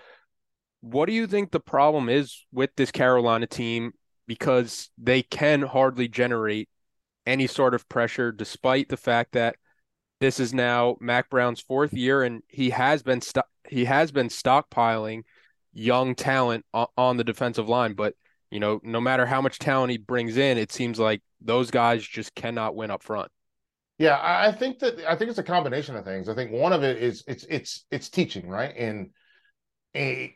What 0.81 1.07
do 1.07 1.13
you 1.13 1.27
think 1.27 1.51
the 1.51 1.59
problem 1.59 2.09
is 2.09 2.45
with 2.51 2.71
this 2.75 2.91
Carolina 2.91 3.47
team? 3.47 3.91
Because 4.27 4.89
they 4.97 5.23
can 5.23 5.61
hardly 5.61 6.07
generate 6.07 6.69
any 7.25 7.47
sort 7.47 7.73
of 7.73 7.87
pressure, 7.89 8.31
despite 8.31 8.89
the 8.89 8.97
fact 8.97 9.33
that 9.33 9.55
this 10.19 10.39
is 10.39 10.53
now 10.53 10.97
Mack 10.99 11.29
Brown's 11.29 11.61
fourth 11.61 11.93
year, 11.93 12.23
and 12.23 12.41
he 12.47 12.71
has 12.71 13.03
been 13.03 13.21
st- 13.21 13.45
he 13.69 13.85
has 13.85 14.11
been 14.11 14.29
stockpiling 14.29 15.23
young 15.73 16.15
talent 16.15 16.65
on, 16.73 16.87
on 16.97 17.17
the 17.17 17.23
defensive 17.23 17.69
line. 17.69 17.93
But 17.93 18.15
you 18.51 18.59
know, 18.59 18.79
no 18.83 19.01
matter 19.01 19.25
how 19.25 19.41
much 19.41 19.59
talent 19.59 19.91
he 19.91 19.97
brings 19.97 20.37
in, 20.37 20.57
it 20.57 20.71
seems 20.71 20.99
like 20.99 21.21
those 21.41 21.71
guys 21.71 22.05
just 22.05 22.35
cannot 22.35 22.75
win 22.75 22.91
up 22.91 23.03
front. 23.03 23.29
Yeah, 23.97 24.19
I 24.21 24.51
think 24.51 24.79
that 24.79 24.99
I 25.07 25.15
think 25.15 25.29
it's 25.29 25.39
a 25.39 25.43
combination 25.43 25.95
of 25.95 26.05
things. 26.05 26.29
I 26.29 26.35
think 26.35 26.51
one 26.51 26.71
of 26.71 26.83
it 26.83 26.97
is 26.97 27.23
it's 27.27 27.45
it's 27.45 27.85
it's 27.89 28.09
teaching, 28.09 28.47
right? 28.47 28.73
And 28.77 29.09
a 29.95 30.35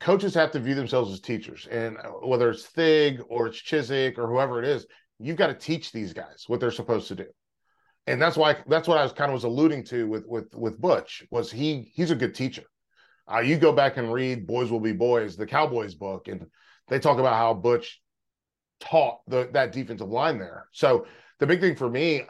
coaches 0.00 0.34
have 0.34 0.52
to 0.52 0.60
view 0.60 0.74
themselves 0.74 1.12
as 1.12 1.20
teachers, 1.20 1.66
and 1.70 1.98
whether 2.22 2.50
it's 2.50 2.64
Thig 2.64 3.20
or 3.28 3.48
it's 3.48 3.60
Chizik 3.60 4.16
or 4.16 4.26
whoever 4.26 4.62
it 4.62 4.64
is, 4.64 4.86
you've 5.18 5.36
got 5.36 5.48
to 5.48 5.54
teach 5.54 5.92
these 5.92 6.14
guys 6.14 6.44
what 6.46 6.60
they're 6.60 6.70
supposed 6.70 7.08
to 7.08 7.14
do 7.14 7.26
and 8.08 8.20
that's 8.20 8.36
why 8.36 8.56
that's 8.66 8.88
what 8.88 8.98
i 8.98 9.02
was 9.02 9.12
kind 9.12 9.30
of 9.30 9.34
was 9.34 9.44
alluding 9.44 9.84
to 9.84 10.08
with 10.08 10.26
with 10.26 10.54
with 10.54 10.80
butch 10.80 11.22
was 11.30 11.50
he 11.50 11.92
he's 11.94 12.10
a 12.10 12.16
good 12.16 12.34
teacher 12.34 12.64
uh, 13.32 13.40
you 13.40 13.58
go 13.58 13.72
back 13.72 13.98
and 13.98 14.12
read 14.12 14.46
boys 14.46 14.70
will 14.70 14.80
be 14.80 14.92
boys 14.92 15.36
the 15.36 15.46
cowboys 15.46 15.94
book 15.94 16.28
and 16.28 16.46
they 16.88 16.98
talk 16.98 17.18
about 17.18 17.34
how 17.34 17.54
butch 17.54 18.00
taught 18.80 19.20
the, 19.26 19.48
that 19.52 19.72
defensive 19.72 20.08
line 20.08 20.38
there. 20.38 20.68
So 20.72 21.06
the 21.38 21.46
big 21.46 21.60
thing 21.60 21.76
for 21.76 21.88
me 21.88 22.22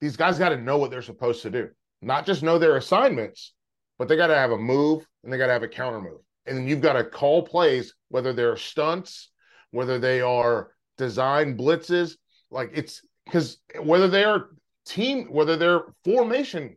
these 0.00 0.16
guys 0.16 0.38
got 0.38 0.48
to 0.48 0.56
know 0.56 0.78
what 0.78 0.90
they're 0.90 1.02
supposed 1.02 1.42
to 1.42 1.50
do. 1.50 1.68
Not 2.00 2.24
just 2.24 2.42
know 2.42 2.58
their 2.58 2.76
assignments 2.76 3.52
but 3.98 4.08
they 4.08 4.16
got 4.16 4.28
to 4.28 4.36
have 4.36 4.50
a 4.50 4.58
move 4.58 5.06
and 5.22 5.32
they 5.32 5.36
got 5.36 5.48
to 5.48 5.52
have 5.52 5.62
a 5.62 5.68
counter 5.68 6.00
move. 6.00 6.20
And 6.46 6.56
then 6.56 6.66
you've 6.66 6.80
got 6.80 6.94
to 6.94 7.04
call 7.04 7.42
plays 7.42 7.94
whether 8.08 8.32
they're 8.32 8.56
stunts 8.56 9.30
whether 9.70 9.98
they 9.98 10.20
are 10.20 10.72
design 10.98 11.56
blitzes. 11.56 12.14
Like 12.50 12.70
it's 12.74 13.02
because 13.24 13.58
whether 13.80 14.08
they're 14.08 14.46
team, 14.86 15.26
whether 15.30 15.56
they're 15.56 15.82
formation 16.04 16.76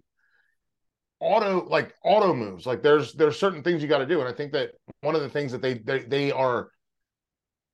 auto 1.20 1.66
like 1.70 1.94
auto 2.04 2.34
moves 2.34 2.66
like 2.66 2.84
there's 2.84 3.14
there's 3.14 3.40
certain 3.40 3.64
things 3.64 3.82
you 3.82 3.88
got 3.88 4.00
to 4.00 4.06
do. 4.06 4.20
And 4.20 4.28
i 4.28 4.34
think 4.34 4.52
that 4.52 4.72
one 5.02 5.16
of 5.16 5.22
the 5.22 5.30
things 5.30 5.52
that 5.54 5.62
they, 5.62 5.76
they 5.76 6.00
they 6.00 6.32
are 6.32 6.70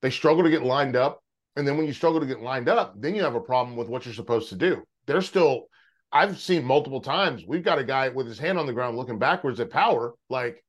they 0.01 0.09
struggle 0.09 0.43
to 0.43 0.49
get 0.49 0.63
lined 0.63 0.95
up 0.95 1.21
and 1.55 1.67
then 1.67 1.77
when 1.77 1.85
you 1.85 1.93
struggle 1.93 2.19
to 2.19 2.25
get 2.25 2.41
lined 2.41 2.69
up 2.69 2.93
then 2.99 3.15
you 3.15 3.23
have 3.23 3.35
a 3.35 3.41
problem 3.41 3.75
with 3.75 3.87
what 3.87 4.05
you're 4.05 4.13
supposed 4.13 4.49
to 4.49 4.55
do 4.55 4.83
they're 5.05 5.21
still 5.21 5.65
i've 6.11 6.39
seen 6.39 6.63
multiple 6.63 7.01
times 7.01 7.43
we've 7.47 7.63
got 7.63 7.79
a 7.79 7.83
guy 7.83 8.09
with 8.09 8.27
his 8.27 8.39
hand 8.39 8.57
on 8.57 8.65
the 8.65 8.73
ground 8.73 8.97
looking 8.97 9.19
backwards 9.19 9.59
at 9.59 9.69
power 9.69 10.13
like 10.29 10.63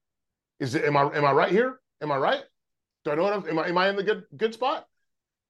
is 0.59 0.75
it 0.75 0.85
am 0.85 0.97
i 0.97 1.03
am 1.15 1.25
i 1.25 1.33
right 1.33 1.53
here 1.53 1.79
am 2.03 2.13
i 2.13 2.17
right 2.17 2.43
do 3.05 3.11
i 3.11 3.15
know 3.15 3.23
what 3.23 3.33
I'm, 3.33 3.49
am 3.49 3.59
i 3.59 3.69
am 3.69 3.79
i 3.79 3.89
in 3.89 3.97
the 3.97 4.03
good 4.03 4.25
good 4.37 4.55
spot 4.55 4.87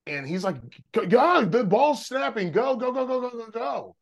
and 0.07 0.27
he's 0.27 0.45
like, 0.45 0.57
God, 0.93 1.53
the 1.53 1.65
ball's 1.65 2.07
snapping. 2.07 2.53
Go, 2.53 2.77
go, 2.77 2.93
go, 2.93 3.07
go, 3.07 3.21
go, 3.21 3.31
go, 3.31 3.51
go. 3.51 3.97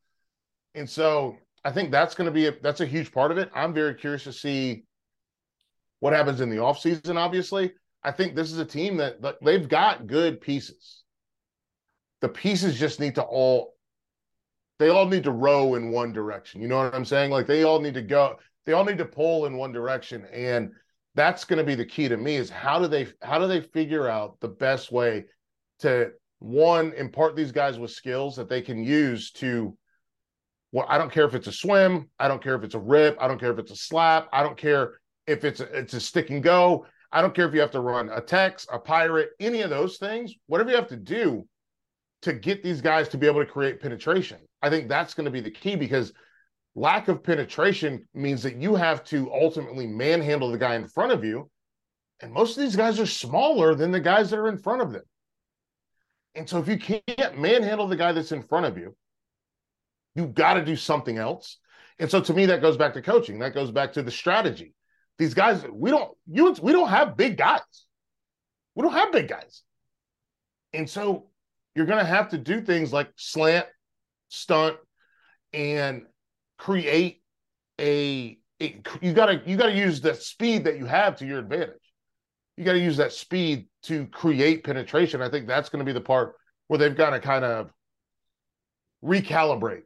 And 0.74 0.88
so 0.88 1.36
I 1.64 1.70
think 1.70 1.90
that's 1.90 2.14
going 2.14 2.26
to 2.26 2.32
be 2.32 2.46
a, 2.46 2.52
that's 2.62 2.80
a 2.80 2.86
huge 2.86 3.12
part 3.12 3.30
of 3.30 3.38
it. 3.38 3.50
I'm 3.54 3.74
very 3.74 3.94
curious 3.94 4.24
to 4.24 4.32
see 4.32 4.84
what 6.00 6.12
happens 6.12 6.40
in 6.40 6.50
the 6.50 6.56
offseason, 6.56 7.16
obviously. 7.16 7.72
I 8.02 8.12
think 8.12 8.34
this 8.34 8.52
is 8.52 8.58
a 8.58 8.64
team 8.64 8.96
that 8.98 9.20
they've 9.42 9.68
got 9.68 10.06
good 10.06 10.40
pieces. 10.40 11.02
The 12.20 12.28
pieces 12.28 12.78
just 12.78 13.00
need 13.00 13.16
to 13.16 13.22
all 13.22 13.74
they 14.78 14.90
all 14.90 15.06
need 15.06 15.24
to 15.24 15.32
row 15.32 15.74
in 15.74 15.90
one 15.90 16.12
direction. 16.12 16.62
You 16.62 16.68
know 16.68 16.78
what 16.78 16.94
I'm 16.94 17.04
saying? 17.04 17.30
Like 17.30 17.46
they 17.46 17.64
all 17.64 17.80
need 17.80 17.94
to 17.94 18.02
go, 18.02 18.36
they 18.64 18.72
all 18.72 18.84
need 18.84 18.98
to 18.98 19.04
pull 19.04 19.46
in 19.46 19.56
one 19.56 19.72
direction. 19.72 20.24
And 20.32 20.70
that's 21.18 21.44
going 21.44 21.58
to 21.58 21.64
be 21.64 21.74
the 21.74 21.84
key 21.84 22.08
to 22.08 22.16
me 22.16 22.36
is 22.36 22.48
how 22.48 22.78
do 22.78 22.86
they 22.86 23.08
how 23.22 23.38
do 23.38 23.48
they 23.48 23.60
figure 23.60 24.08
out 24.08 24.38
the 24.40 24.48
best 24.48 24.92
way 24.92 25.24
to 25.80 26.12
one 26.38 26.92
impart 26.92 27.34
these 27.34 27.50
guys 27.50 27.78
with 27.78 27.90
skills 27.90 28.36
that 28.36 28.48
they 28.48 28.62
can 28.62 28.84
use 28.84 29.32
to 29.32 29.76
well 30.70 30.86
i 30.88 30.96
don't 30.96 31.10
care 31.10 31.24
if 31.24 31.34
it's 31.34 31.48
a 31.48 31.52
swim 31.52 32.08
i 32.20 32.28
don't 32.28 32.40
care 32.40 32.54
if 32.54 32.62
it's 32.62 32.76
a 32.76 32.78
rip 32.78 33.16
i 33.20 33.26
don't 33.26 33.40
care 33.40 33.50
if 33.50 33.58
it's 33.58 33.72
a 33.72 33.76
slap 33.76 34.28
i 34.32 34.44
don't 34.44 34.56
care 34.56 35.00
if 35.26 35.44
it's 35.44 35.58
a, 35.58 35.64
it's 35.76 35.94
a 35.94 36.00
stick 36.00 36.30
and 36.30 36.44
go 36.44 36.86
i 37.12 37.20
don't 37.20 37.34
care 37.34 37.46
if 37.46 37.54
you 37.54 37.60
have 37.60 37.70
to 37.70 37.80
run 37.80 38.08
a 38.10 38.20
tex 38.20 38.66
a 38.72 38.78
pirate 38.78 39.30
any 39.40 39.62
of 39.62 39.70
those 39.70 39.98
things 39.98 40.34
whatever 40.46 40.70
you 40.70 40.76
have 40.76 40.88
to 40.88 40.96
do 40.96 41.46
to 42.22 42.32
get 42.32 42.62
these 42.62 42.80
guys 42.80 43.08
to 43.08 43.18
be 43.18 43.26
able 43.26 43.44
to 43.44 43.50
create 43.50 43.80
penetration 43.80 44.38
i 44.62 44.70
think 44.70 44.88
that's 44.88 45.14
going 45.14 45.24
to 45.24 45.30
be 45.30 45.40
the 45.40 45.50
key 45.50 45.76
because 45.76 46.12
lack 46.74 47.08
of 47.08 47.22
penetration 47.22 48.06
means 48.14 48.42
that 48.42 48.56
you 48.56 48.74
have 48.74 49.02
to 49.04 49.32
ultimately 49.32 49.86
manhandle 49.86 50.50
the 50.50 50.58
guy 50.58 50.74
in 50.74 50.86
front 50.86 51.12
of 51.12 51.24
you 51.24 51.50
and 52.20 52.32
most 52.32 52.56
of 52.56 52.62
these 52.62 52.76
guys 52.76 52.98
are 52.98 53.06
smaller 53.06 53.74
than 53.74 53.90
the 53.90 54.00
guys 54.00 54.30
that 54.30 54.38
are 54.38 54.48
in 54.48 54.58
front 54.58 54.82
of 54.82 54.92
them 54.92 55.02
and 56.38 56.48
so 56.48 56.58
if 56.58 56.68
you 56.68 56.78
can't 56.78 57.38
manhandle 57.38 57.88
the 57.88 57.96
guy 57.96 58.12
that's 58.12 58.30
in 58.30 58.42
front 58.42 58.66
of 58.66 58.78
you, 58.78 58.94
you've 60.14 60.34
got 60.34 60.54
to 60.54 60.64
do 60.64 60.76
something 60.76 61.18
else. 61.18 61.58
And 61.98 62.08
so 62.08 62.20
to 62.20 62.32
me, 62.32 62.46
that 62.46 62.62
goes 62.62 62.76
back 62.76 62.94
to 62.94 63.02
coaching. 63.02 63.40
That 63.40 63.54
goes 63.54 63.72
back 63.72 63.92
to 63.94 64.02
the 64.02 64.10
strategy. 64.12 64.72
These 65.18 65.34
guys, 65.34 65.64
we 65.70 65.90
don't 65.90 66.10
you 66.26 66.54
we 66.62 66.72
don't 66.72 66.88
have 66.88 67.16
big 67.16 67.36
guys. 67.36 67.60
We 68.74 68.82
don't 68.82 68.92
have 68.92 69.12
big 69.12 69.28
guys. 69.28 69.62
And 70.72 70.88
so 70.88 71.30
you're 71.74 71.86
gonna 71.86 72.04
have 72.04 72.30
to 72.30 72.38
do 72.38 72.60
things 72.60 72.92
like 72.92 73.10
slant, 73.16 73.66
stunt, 74.28 74.76
and 75.52 76.02
create 76.58 77.22
a, 77.80 78.38
a 78.60 78.82
you 79.00 79.12
gotta 79.12 79.42
you 79.46 79.56
gotta 79.56 79.74
use 79.74 80.00
the 80.00 80.14
speed 80.14 80.64
that 80.64 80.78
you 80.78 80.86
have 80.86 81.16
to 81.16 81.26
your 81.26 81.38
advantage 81.38 81.88
you 82.58 82.64
got 82.64 82.72
to 82.72 82.80
use 82.80 82.96
that 82.96 83.12
speed 83.12 83.66
to 83.84 84.06
create 84.06 84.64
penetration. 84.64 85.22
I 85.22 85.30
think 85.30 85.46
that's 85.46 85.68
going 85.68 85.78
to 85.78 85.84
be 85.84 85.92
the 85.92 86.00
part 86.00 86.34
where 86.66 86.76
they've 86.76 86.96
got 86.96 87.10
to 87.10 87.20
kind 87.20 87.44
of 87.44 87.70
recalibrate. 89.02 89.82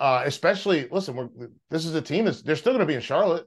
Uh, 0.00 0.22
especially, 0.24 0.88
listen, 0.90 1.14
we're, 1.14 1.28
this 1.70 1.84
is 1.84 1.94
a 1.94 2.00
team 2.00 2.24
that's 2.24 2.40
they're 2.40 2.56
still 2.56 2.72
going 2.72 2.80
to 2.80 2.86
be 2.86 2.94
in 2.94 3.02
Charlotte. 3.02 3.46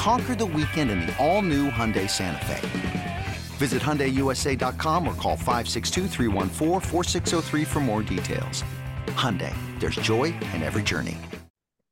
Conquer 0.00 0.34
the 0.34 0.46
weekend 0.46 0.90
in 0.90 1.00
the 1.00 1.14
all 1.18 1.42
new 1.42 1.68
Hyundai 1.68 2.08
Santa 2.08 2.42
Fe. 2.46 3.26
Visit 3.58 3.82
HyundaiUSA.com 3.82 5.06
or 5.06 5.12
call 5.12 5.36
562 5.36 6.08
for 7.66 7.80
more 7.80 8.02
details. 8.02 8.64
Hyundai, 9.08 9.54
there's 9.78 9.96
joy 9.96 10.34
in 10.54 10.62
every 10.62 10.82
journey. 10.82 11.18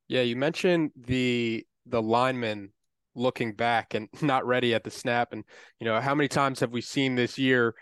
Yeah, 0.08 0.22
you 0.22 0.36
mentioned 0.36 0.92
the 0.96 1.66
the 1.84 2.00
lineman 2.00 2.72
looking 3.14 3.52
back 3.52 3.92
and 3.92 4.08
not 4.22 4.46
ready 4.46 4.72
at 4.72 4.84
the 4.84 4.90
snap. 4.90 5.34
And, 5.34 5.44
you 5.78 5.84
know, 5.84 6.00
how 6.00 6.14
many 6.14 6.28
times 6.28 6.60
have 6.60 6.70
we 6.70 6.80
seen 6.80 7.14
this 7.14 7.36
year 7.36 7.74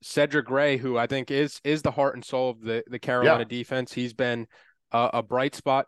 Cedric 0.00 0.46
Gray, 0.46 0.78
who 0.78 0.96
I 0.96 1.06
think 1.06 1.30
is 1.30 1.60
is 1.64 1.82
the 1.82 1.90
heart 1.90 2.14
and 2.14 2.24
soul 2.24 2.48
of 2.48 2.62
the, 2.62 2.82
the 2.86 2.98
Carolina 2.98 3.40
yeah. 3.40 3.58
defense. 3.58 3.92
He's 3.92 4.14
been 4.14 4.46
a, 4.90 5.10
a 5.12 5.22
bright 5.22 5.54
spot. 5.54 5.84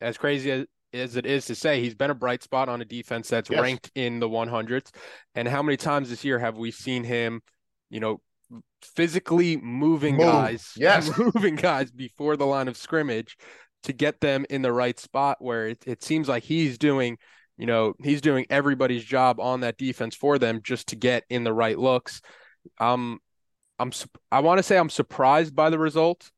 As 0.00 0.18
crazy 0.18 0.50
as, 0.50 0.66
as 1.00 1.16
it 1.16 1.26
is 1.26 1.46
to 1.46 1.54
say, 1.54 1.80
he's 1.80 1.94
been 1.94 2.10
a 2.10 2.14
bright 2.14 2.42
spot 2.42 2.68
on 2.68 2.80
a 2.80 2.84
defense 2.84 3.28
that's 3.28 3.50
yes. 3.50 3.60
ranked 3.60 3.90
in 3.94 4.20
the 4.20 4.28
100s. 4.28 4.90
And 5.34 5.46
how 5.46 5.62
many 5.62 5.76
times 5.76 6.10
this 6.10 6.24
year 6.24 6.38
have 6.38 6.56
we 6.56 6.70
seen 6.70 7.04
him, 7.04 7.42
you 7.90 8.00
know, 8.00 8.20
physically 8.82 9.56
moving 9.56 10.16
Move. 10.16 10.26
guys, 10.26 10.72
yes, 10.76 11.10
moving 11.18 11.56
guys 11.56 11.90
before 11.90 12.36
the 12.36 12.46
line 12.46 12.68
of 12.68 12.76
scrimmage 12.76 13.36
to 13.84 13.92
get 13.92 14.20
them 14.20 14.44
in 14.50 14.62
the 14.62 14.72
right 14.72 14.98
spot 14.98 15.36
where 15.40 15.68
it, 15.68 15.84
it 15.86 16.02
seems 16.02 16.28
like 16.28 16.42
he's 16.42 16.78
doing, 16.78 17.18
you 17.56 17.66
know, 17.66 17.94
he's 18.02 18.20
doing 18.20 18.46
everybody's 18.50 19.04
job 19.04 19.40
on 19.40 19.60
that 19.60 19.78
defense 19.78 20.14
for 20.14 20.38
them 20.38 20.60
just 20.62 20.88
to 20.88 20.96
get 20.96 21.24
in 21.30 21.44
the 21.44 21.52
right 21.52 21.78
looks. 21.78 22.20
Um, 22.78 23.20
I'm 23.78 23.92
I 24.32 24.40
want 24.40 24.58
to 24.58 24.62
say 24.62 24.78
I'm 24.78 24.90
surprised 24.90 25.54
by 25.54 25.70
the 25.70 25.78
result, 25.78 26.30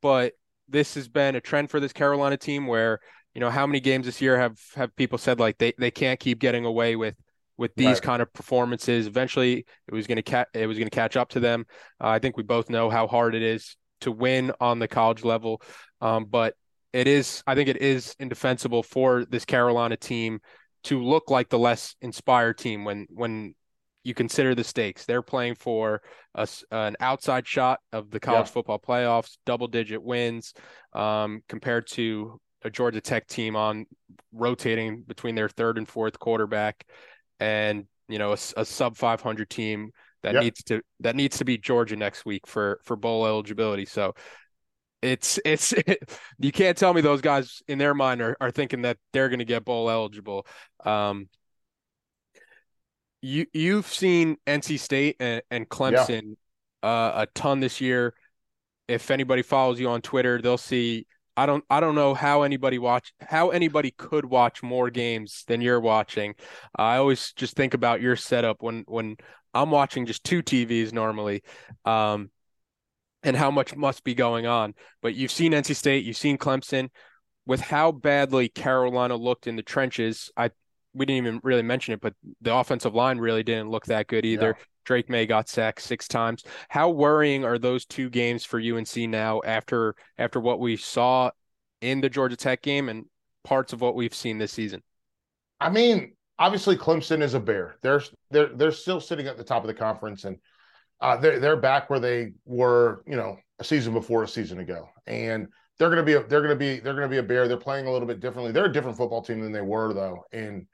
but 0.00 0.34
this 0.68 0.94
has 0.94 1.08
been 1.08 1.34
a 1.34 1.40
trend 1.40 1.70
for 1.70 1.80
this 1.80 1.92
Carolina 1.92 2.36
team 2.36 2.66
where 2.66 3.00
you 3.34 3.40
know 3.40 3.50
how 3.50 3.66
many 3.66 3.80
games 3.80 4.06
this 4.06 4.20
year 4.20 4.38
have 4.38 4.58
have 4.74 4.94
people 4.96 5.18
said 5.18 5.40
like 5.40 5.58
they 5.58 5.72
they 5.78 5.90
can't 5.90 6.20
keep 6.20 6.38
getting 6.38 6.64
away 6.64 6.96
with 6.96 7.14
with 7.56 7.74
these 7.76 7.86
right. 7.86 8.02
kind 8.02 8.22
of 8.22 8.32
performances. 8.32 9.06
Eventually, 9.06 9.64
it 9.86 9.94
was 9.94 10.06
going 10.06 10.16
to 10.16 10.22
ca- 10.22 10.46
it 10.54 10.66
was 10.66 10.78
going 10.78 10.88
to 10.88 10.94
catch 10.94 11.16
up 11.16 11.30
to 11.30 11.40
them. 11.40 11.66
Uh, 12.00 12.08
I 12.08 12.18
think 12.18 12.36
we 12.36 12.42
both 12.42 12.70
know 12.70 12.90
how 12.90 13.06
hard 13.06 13.34
it 13.34 13.42
is 13.42 13.76
to 14.00 14.12
win 14.12 14.52
on 14.60 14.78
the 14.78 14.88
college 14.88 15.24
level, 15.24 15.62
um, 16.00 16.26
but 16.26 16.54
it 16.92 17.06
is 17.08 17.42
I 17.46 17.54
think 17.54 17.68
it 17.68 17.82
is 17.82 18.14
indefensible 18.18 18.82
for 18.82 19.24
this 19.24 19.44
Carolina 19.44 19.96
team 19.96 20.40
to 20.84 21.02
look 21.02 21.30
like 21.30 21.48
the 21.48 21.58
less 21.58 21.96
inspired 22.00 22.58
team 22.58 22.84
when 22.84 23.06
when 23.10 23.54
you 24.04 24.14
consider 24.14 24.54
the 24.54 24.64
stakes. 24.64 25.06
They're 25.06 25.22
playing 25.22 25.54
for 25.54 26.02
a, 26.34 26.46
an 26.70 26.94
outside 27.00 27.48
shot 27.48 27.80
of 27.90 28.10
the 28.10 28.20
college 28.20 28.48
yeah. 28.48 28.52
football 28.52 28.78
playoffs, 28.78 29.38
double 29.46 29.66
digit 29.66 30.02
wins, 30.02 30.52
um, 30.92 31.42
compared 31.48 31.86
to 31.92 32.38
a 32.64 32.70
Georgia 32.70 33.00
Tech 33.00 33.26
team 33.26 33.56
on 33.56 33.86
rotating 34.32 35.02
between 35.02 35.34
their 35.34 35.48
third 35.48 35.78
and 35.78 35.88
fourth 35.88 36.18
quarterback, 36.18 36.84
and 37.38 37.86
you 38.08 38.18
know 38.18 38.30
a, 38.30 38.38
a 38.56 38.64
sub 38.64 38.96
500 38.96 39.48
team 39.48 39.90
that 40.22 40.34
yep. 40.34 40.42
needs 40.42 40.62
to 40.64 40.82
that 41.00 41.14
needs 41.14 41.38
to 41.38 41.44
beat 41.44 41.62
Georgia 41.62 41.96
next 41.96 42.24
week 42.24 42.46
for 42.46 42.80
for 42.82 42.96
bowl 42.96 43.26
eligibility. 43.26 43.84
So 43.84 44.14
it's 45.02 45.38
it's 45.44 45.72
it, 45.72 46.10
you 46.38 46.50
can't 46.50 46.76
tell 46.76 46.94
me 46.94 47.02
those 47.02 47.20
guys 47.20 47.62
in 47.68 47.78
their 47.78 47.94
mind 47.94 48.22
are, 48.22 48.36
are 48.40 48.50
thinking 48.50 48.82
that 48.82 48.96
they're 49.12 49.28
going 49.28 49.38
to 49.38 49.44
get 49.44 49.64
bowl 49.64 49.90
eligible. 49.90 50.46
Um, 50.84 51.28
you 53.20 53.46
you've 53.52 53.86
seen 53.86 54.36
NC 54.46 54.78
State 54.80 55.16
and, 55.20 55.42
and 55.50 55.68
Clemson 55.68 56.36
yeah. 56.82 56.88
uh, 56.88 57.12
a 57.22 57.26
ton 57.34 57.60
this 57.60 57.80
year. 57.80 58.14
If 58.88 59.10
anybody 59.10 59.42
follows 59.42 59.78
you 59.78 59.88
on 59.88 60.02
Twitter, 60.02 60.40
they'll 60.40 60.58
see. 60.58 61.06
I 61.36 61.46
don't 61.46 61.64
I 61.68 61.80
don't 61.80 61.94
know 61.94 62.14
how 62.14 62.42
anybody 62.42 62.78
watch 62.78 63.12
how 63.20 63.50
anybody 63.50 63.90
could 63.90 64.24
watch 64.24 64.62
more 64.62 64.90
games 64.90 65.44
than 65.48 65.60
you're 65.60 65.80
watching. 65.80 66.34
Uh, 66.78 66.82
I 66.82 66.96
always 66.98 67.32
just 67.32 67.56
think 67.56 67.74
about 67.74 68.00
your 68.00 68.16
setup 68.16 68.62
when 68.62 68.84
when 68.86 69.16
I'm 69.52 69.70
watching 69.70 70.06
just 70.06 70.24
two 70.24 70.42
TVs 70.42 70.92
normally. 70.92 71.42
Um, 71.84 72.30
and 73.24 73.36
how 73.36 73.50
much 73.50 73.74
must 73.74 74.04
be 74.04 74.14
going 74.14 74.46
on. 74.46 74.74
But 75.00 75.14
you've 75.14 75.30
seen 75.30 75.52
NC 75.52 75.74
State, 75.74 76.04
you've 76.04 76.16
seen 76.16 76.38
Clemson. 76.38 76.90
With 77.46 77.60
how 77.60 77.92
badly 77.92 78.48
Carolina 78.48 79.16
looked 79.16 79.46
in 79.46 79.56
the 79.56 79.62
trenches, 79.62 80.30
I 80.36 80.50
we 80.94 81.04
didn't 81.04 81.26
even 81.26 81.40
really 81.42 81.62
mention 81.62 81.92
it, 81.92 82.00
but 82.00 82.14
the 82.40 82.54
offensive 82.54 82.94
line 82.94 83.18
really 83.18 83.42
didn't 83.42 83.68
look 83.68 83.86
that 83.86 84.06
good 84.06 84.24
either. 84.24 84.56
Yeah. 84.56 84.64
Drake 84.84 85.08
Maye 85.08 85.26
got 85.26 85.48
sacked 85.48 85.82
six 85.82 86.06
times. 86.08 86.44
How 86.68 86.90
worrying 86.90 87.44
are 87.44 87.58
those 87.58 87.84
two 87.84 88.10
games 88.10 88.44
for 88.44 88.60
UNC 88.60 88.96
now 88.96 89.40
after 89.44 89.94
after 90.18 90.40
what 90.40 90.60
we 90.60 90.76
saw 90.76 91.30
in 91.80 92.00
the 92.00 92.08
Georgia 92.08 92.36
Tech 92.36 92.62
game 92.62 92.88
and 92.88 93.06
parts 93.42 93.72
of 93.72 93.80
what 93.80 93.94
we've 93.94 94.14
seen 94.14 94.38
this 94.38 94.52
season? 94.52 94.82
I 95.60 95.70
mean, 95.70 96.14
obviously 96.38 96.76
Clemson 96.76 97.22
is 97.22 97.34
a 97.34 97.40
bear. 97.40 97.76
They're 97.82 98.02
they're 98.30 98.54
they're 98.54 98.72
still 98.72 99.00
sitting 99.00 99.26
at 99.26 99.36
the 99.36 99.44
top 99.44 99.62
of 99.62 99.68
the 99.68 99.74
conference 99.74 100.24
and 100.24 100.38
uh, 101.00 101.16
they're 101.16 101.40
they're 101.40 101.56
back 101.56 101.90
where 101.90 102.00
they 102.00 102.32
were, 102.44 103.02
you 103.06 103.16
know, 103.16 103.36
a 103.58 103.64
season 103.64 103.92
before 103.92 104.22
a 104.22 104.28
season 104.28 104.60
ago. 104.60 104.88
And 105.06 105.48
they're 105.78 105.94
to 105.94 106.02
be 106.02 106.14
a, 106.14 106.22
they're 106.24 106.46
to 106.46 106.56
be 106.56 106.78
they're 106.78 106.94
to 106.94 107.08
be 107.08 107.18
a 107.18 107.22
bear. 107.22 107.48
They're 107.48 107.56
playing 107.56 107.86
a 107.86 107.92
little 107.92 108.08
bit 108.08 108.20
differently. 108.20 108.52
They're 108.52 108.66
a 108.66 108.72
different 108.72 108.96
football 108.96 109.22
team 109.22 109.40
than 109.40 109.52
they 109.52 109.60
were 109.60 109.92
though 109.92 110.24
in 110.32 110.66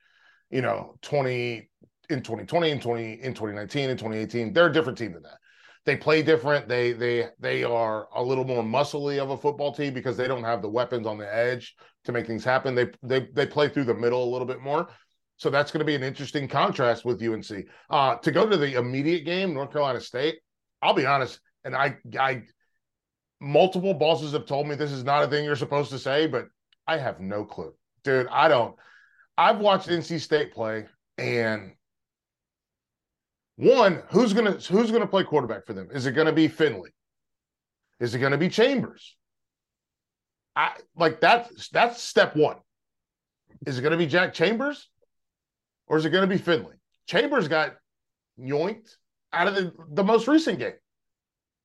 you 0.50 0.62
know, 0.62 0.96
20 1.02 1.68
in 2.10 2.22
2020 2.22 2.70
and 2.70 2.82
20 2.82 3.12
in 3.22 3.34
2019 3.34 3.90
and 3.90 3.98
2018. 3.98 4.52
They're 4.52 4.66
a 4.66 4.72
different 4.72 4.98
team 4.98 5.12
than 5.12 5.22
that. 5.22 5.38
They 5.86 5.96
play 5.96 6.22
different. 6.22 6.68
They 6.68 6.92
they 6.92 7.28
they 7.38 7.64
are 7.64 8.08
a 8.14 8.22
little 8.22 8.44
more 8.44 8.62
muscly 8.62 9.18
of 9.18 9.30
a 9.30 9.36
football 9.36 9.72
team 9.72 9.94
because 9.94 10.16
they 10.16 10.28
don't 10.28 10.44
have 10.44 10.60
the 10.60 10.68
weapons 10.68 11.06
on 11.06 11.16
the 11.16 11.34
edge 11.34 11.74
to 12.04 12.12
make 12.12 12.26
things 12.26 12.44
happen. 12.44 12.74
They 12.74 12.90
they 13.02 13.28
they 13.32 13.46
play 13.46 13.68
through 13.68 13.84
the 13.84 13.94
middle 13.94 14.22
a 14.22 14.30
little 14.30 14.46
bit 14.46 14.60
more. 14.60 14.88
So 15.36 15.48
that's 15.48 15.70
going 15.70 15.78
to 15.78 15.86
be 15.86 15.94
an 15.94 16.02
interesting 16.02 16.46
contrast 16.48 17.06
with 17.06 17.22
UNC. 17.22 17.66
Uh, 17.88 18.16
to 18.16 18.30
go 18.30 18.46
to 18.46 18.58
the 18.58 18.74
immediate 18.78 19.24
game, 19.24 19.54
North 19.54 19.72
Carolina 19.72 20.00
State. 20.00 20.36
I'll 20.82 20.92
be 20.92 21.06
honest, 21.06 21.40
and 21.64 21.74
I 21.74 21.96
I 22.18 22.42
multiple 23.40 23.94
bosses 23.94 24.32
have 24.32 24.44
told 24.44 24.68
me 24.68 24.74
this 24.74 24.92
is 24.92 25.04
not 25.04 25.24
a 25.24 25.28
thing 25.28 25.44
you're 25.44 25.56
supposed 25.56 25.90
to 25.90 25.98
say, 25.98 26.26
but 26.26 26.46
I 26.86 26.98
have 26.98 27.20
no 27.20 27.44
clue, 27.44 27.72
dude. 28.04 28.26
I 28.30 28.48
don't. 28.48 28.76
I've 29.38 29.58
watched 29.58 29.88
NC 29.88 30.20
State 30.20 30.52
play, 30.52 30.86
and 31.16 31.72
one, 33.60 34.02
who's 34.10 34.32
gonna 34.32 34.52
who's 34.52 34.90
gonna 34.90 35.06
play 35.06 35.24
quarterback 35.24 35.66
for 35.66 35.72
them? 35.72 35.88
Is 35.92 36.06
it 36.06 36.12
gonna 36.12 36.32
be 36.32 36.48
Finley? 36.48 36.90
Is 37.98 38.14
it 38.14 38.18
gonna 38.18 38.38
be 38.38 38.48
Chambers? 38.48 39.16
I 40.56 40.72
like 40.96 41.20
that's 41.20 41.68
that's 41.68 42.02
step 42.02 42.36
one. 42.36 42.56
Is 43.66 43.78
it 43.78 43.82
gonna 43.82 43.96
be 43.96 44.06
Jack 44.06 44.34
Chambers? 44.34 44.88
Or 45.86 45.96
is 45.96 46.04
it 46.04 46.10
gonna 46.10 46.26
be 46.26 46.38
Finley? 46.38 46.76
Chambers 47.06 47.48
got 47.48 47.74
yoinked 48.38 48.96
out 49.32 49.48
of 49.48 49.54
the, 49.54 49.72
the 49.90 50.04
most 50.04 50.28
recent 50.28 50.58
game. 50.58 50.74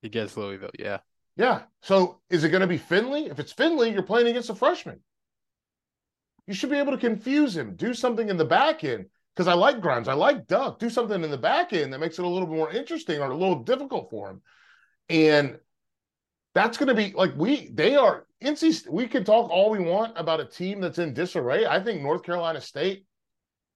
Against 0.03 0.38
Louisville, 0.38 0.71
yeah. 0.77 0.99
Yeah. 1.38 1.63
So 1.81 2.21
is 2.29 2.43
it 2.43 2.49
going 2.49 2.62
to 2.62 2.67
be 2.67 2.77
Finley? 2.77 3.25
If 3.25 3.39
it's 3.39 3.51
Finley, 3.51 3.91
you're 3.91 4.03
playing 4.03 4.27
against 4.27 4.49
a 4.49 4.55
freshman. 4.55 4.99
You 6.47 6.53
should 6.53 6.69
be 6.69 6.77
able 6.77 6.91
to 6.91 6.97
confuse 6.97 7.58
him. 7.58 7.75
Do 7.75 7.93
something 7.93 8.29
in 8.29 8.38
the 8.38 8.45
back 8.45 8.84
end 8.84 9.08
because 9.36 9.48
I 9.48 9.54
like 9.54 9.82
Grimes. 9.82 10.08
I 10.08 10.13
like 10.13 10.48
Duck. 10.48 10.80
Do 10.80 10.89
something 10.89 11.24
in 11.24 11.32
the 11.32 11.38
back 11.38 11.74
end 11.74 11.91
that 11.91 12.00
makes 12.00 12.17
it 12.17 12.26
a 12.26 12.28
little 12.28 12.48
bit 12.48 12.56
more 12.56 12.71
interesting 12.71 13.19
or 13.19 13.32
a 13.32 13.38
little 13.38 13.63
difficult 13.63 14.10
for 14.10 14.30
him. 14.30 14.41
And 15.10 15.58
that's 16.54 16.78
going 16.78 16.88
to 16.88 16.95
be 16.95 17.12
like 17.13 17.34
we 17.36 17.69
they 17.74 17.95
are 17.95 18.26
NC. 18.43 18.89
We 18.89 19.08
can 19.08 19.24
talk 19.24 19.50
all 19.50 19.69
we 19.69 19.80
want 19.80 20.17
about 20.17 20.39
a 20.39 20.45
team 20.45 20.80
that's 20.80 21.00
in 21.00 21.13
disarray. 21.13 21.65
I 21.65 21.84
think 21.84 22.02
North 22.02 22.24
Carolina 22.24 22.62
State 22.62 23.06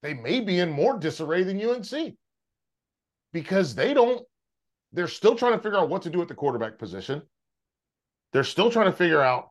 they 0.01 0.13
may 0.13 0.39
be 0.39 0.59
in 0.59 0.71
more 0.71 0.97
disarray 0.97 1.43
than 1.43 1.61
UNC 1.61 2.15
because 3.33 3.75
they 3.75 3.93
don't. 3.93 4.25
They're 4.93 5.07
still 5.07 5.35
trying 5.35 5.53
to 5.53 5.59
figure 5.59 5.77
out 5.77 5.89
what 5.89 6.03
to 6.03 6.09
do 6.09 6.21
at 6.21 6.29
the 6.29 6.35
quarterback 6.35 6.79
position. 6.79 7.21
They're 8.31 8.43
still 8.43 8.71
trying 8.71 8.91
to 8.91 8.97
figure 8.97 9.21
out 9.21 9.49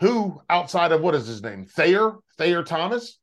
who 0.00 0.40
outside 0.50 0.92
of 0.92 1.00
what 1.00 1.14
is 1.14 1.26
his 1.26 1.42
name? 1.42 1.64
Thayer, 1.64 2.16
Thayer 2.36 2.62
Thomas? 2.62 3.18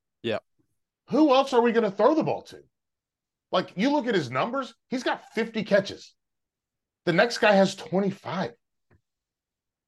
Who 1.10 1.34
else 1.34 1.54
are 1.54 1.62
we 1.62 1.72
going 1.72 1.89
to 1.89 1.95
throw 1.95 2.13
the 2.13 2.24
ball 2.24 2.43
to? 2.43 2.60
Like 3.52 3.74
you 3.76 3.91
look 3.91 4.08
at 4.08 4.15
his 4.15 4.30
numbers, 4.30 4.74
he's 4.89 5.04
got 5.04 5.34
50 5.34 5.63
catches. 5.63 6.13
The 7.06 7.13
next 7.13 7.39
guy 7.39 7.54
has 7.54 7.76
25. 7.76 8.52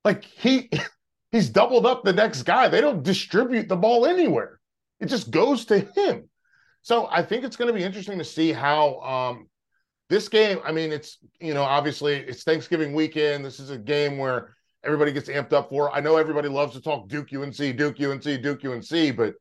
Like 0.04 0.24
he 0.24 0.70
he's 1.32 1.50
doubled 1.50 1.86
up 1.86 2.04
the 2.04 2.14
next 2.14 2.44
guy. 2.44 2.68
They 2.68 2.82
don't 2.82 3.04
distribute 3.04 3.70
the 3.70 3.76
ball 3.76 4.06
anywhere. 4.06 4.60
It 5.00 5.08
just 5.08 5.32
goes 5.32 5.66
to 5.66 5.80
him. 5.80 6.30
So 6.82 7.08
I 7.12 7.22
think 7.22 7.44
it's 7.44 7.56
going 7.56 7.68
to 7.68 7.78
be 7.78 7.84
interesting 7.84 8.18
to 8.18 8.24
see 8.24 8.52
how 8.52 9.00
um, 9.02 9.48
this 10.10 10.28
game. 10.28 10.60
I 10.66 10.72
mean, 10.72 10.92
it's 10.92 11.20
you 11.40 11.54
know 11.54 11.64
obviously 11.64 12.16
it's 12.16 12.44
Thanksgiving 12.44 12.94
weekend. 12.94 13.46
This 13.46 13.60
is 13.60 13.70
a 13.70 13.78
game 13.78 14.18
where 14.18 14.56
everybody 14.84 15.12
gets 15.12 15.30
amped 15.30 15.54
up 15.54 15.70
for. 15.70 15.94
I 15.94 16.00
know 16.00 16.18
everybody 16.18 16.50
loves 16.50 16.74
to 16.74 16.82
talk 16.82 17.08
Duke 17.08 17.32
UNC, 17.32 17.56
Duke 17.56 18.02
UNC, 18.02 18.24
Duke 18.24 18.66
UNC, 18.66 19.16
but 19.16 19.36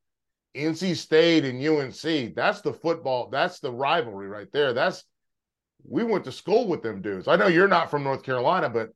NC 0.54 0.96
State 0.96 1.44
and 1.44 1.64
UNC, 1.64 2.34
that's 2.34 2.60
the 2.60 2.72
football, 2.72 3.28
that's 3.30 3.60
the 3.60 3.70
rivalry 3.70 4.28
right 4.28 4.48
there. 4.52 4.72
That's 4.72 5.04
we 5.88 6.04
went 6.04 6.24
to 6.24 6.32
school 6.32 6.68
with 6.68 6.82
them 6.82 7.00
dudes. 7.00 7.28
I 7.28 7.36
know 7.36 7.46
you're 7.46 7.68
not 7.68 7.90
from 7.90 8.02
North 8.02 8.22
Carolina, 8.22 8.68
but 8.68 8.90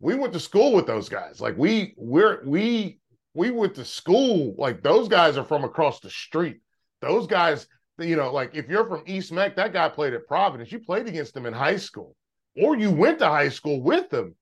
we 0.00 0.14
went 0.14 0.32
to 0.32 0.40
school 0.40 0.72
with 0.72 0.86
those 0.86 1.08
guys. 1.08 1.40
Like 1.40 1.56
we 1.56 1.94
we're 1.96 2.42
we 2.44 2.98
we 3.34 3.50
went 3.50 3.74
to 3.76 3.84
school 3.84 4.54
like 4.58 4.82
those 4.82 5.08
guys 5.08 5.36
are 5.36 5.44
from 5.44 5.64
across 5.64 6.00
the 6.00 6.10
street. 6.10 6.60
Those 7.00 7.26
guys, 7.26 7.66
you 7.98 8.16
know, 8.16 8.32
like 8.32 8.54
if 8.54 8.68
you're 8.68 8.86
from 8.86 9.04
East 9.06 9.32
Meck, 9.32 9.56
that 9.56 9.72
guy 9.72 9.88
played 9.88 10.14
at 10.14 10.26
Providence. 10.26 10.72
You 10.72 10.80
played 10.80 11.06
against 11.06 11.34
them 11.34 11.46
in 11.46 11.52
high 11.52 11.76
school, 11.76 12.16
or 12.56 12.76
you 12.76 12.90
went 12.90 13.20
to 13.20 13.28
high 13.28 13.50
school 13.50 13.82
with 13.82 14.10
them 14.10 14.34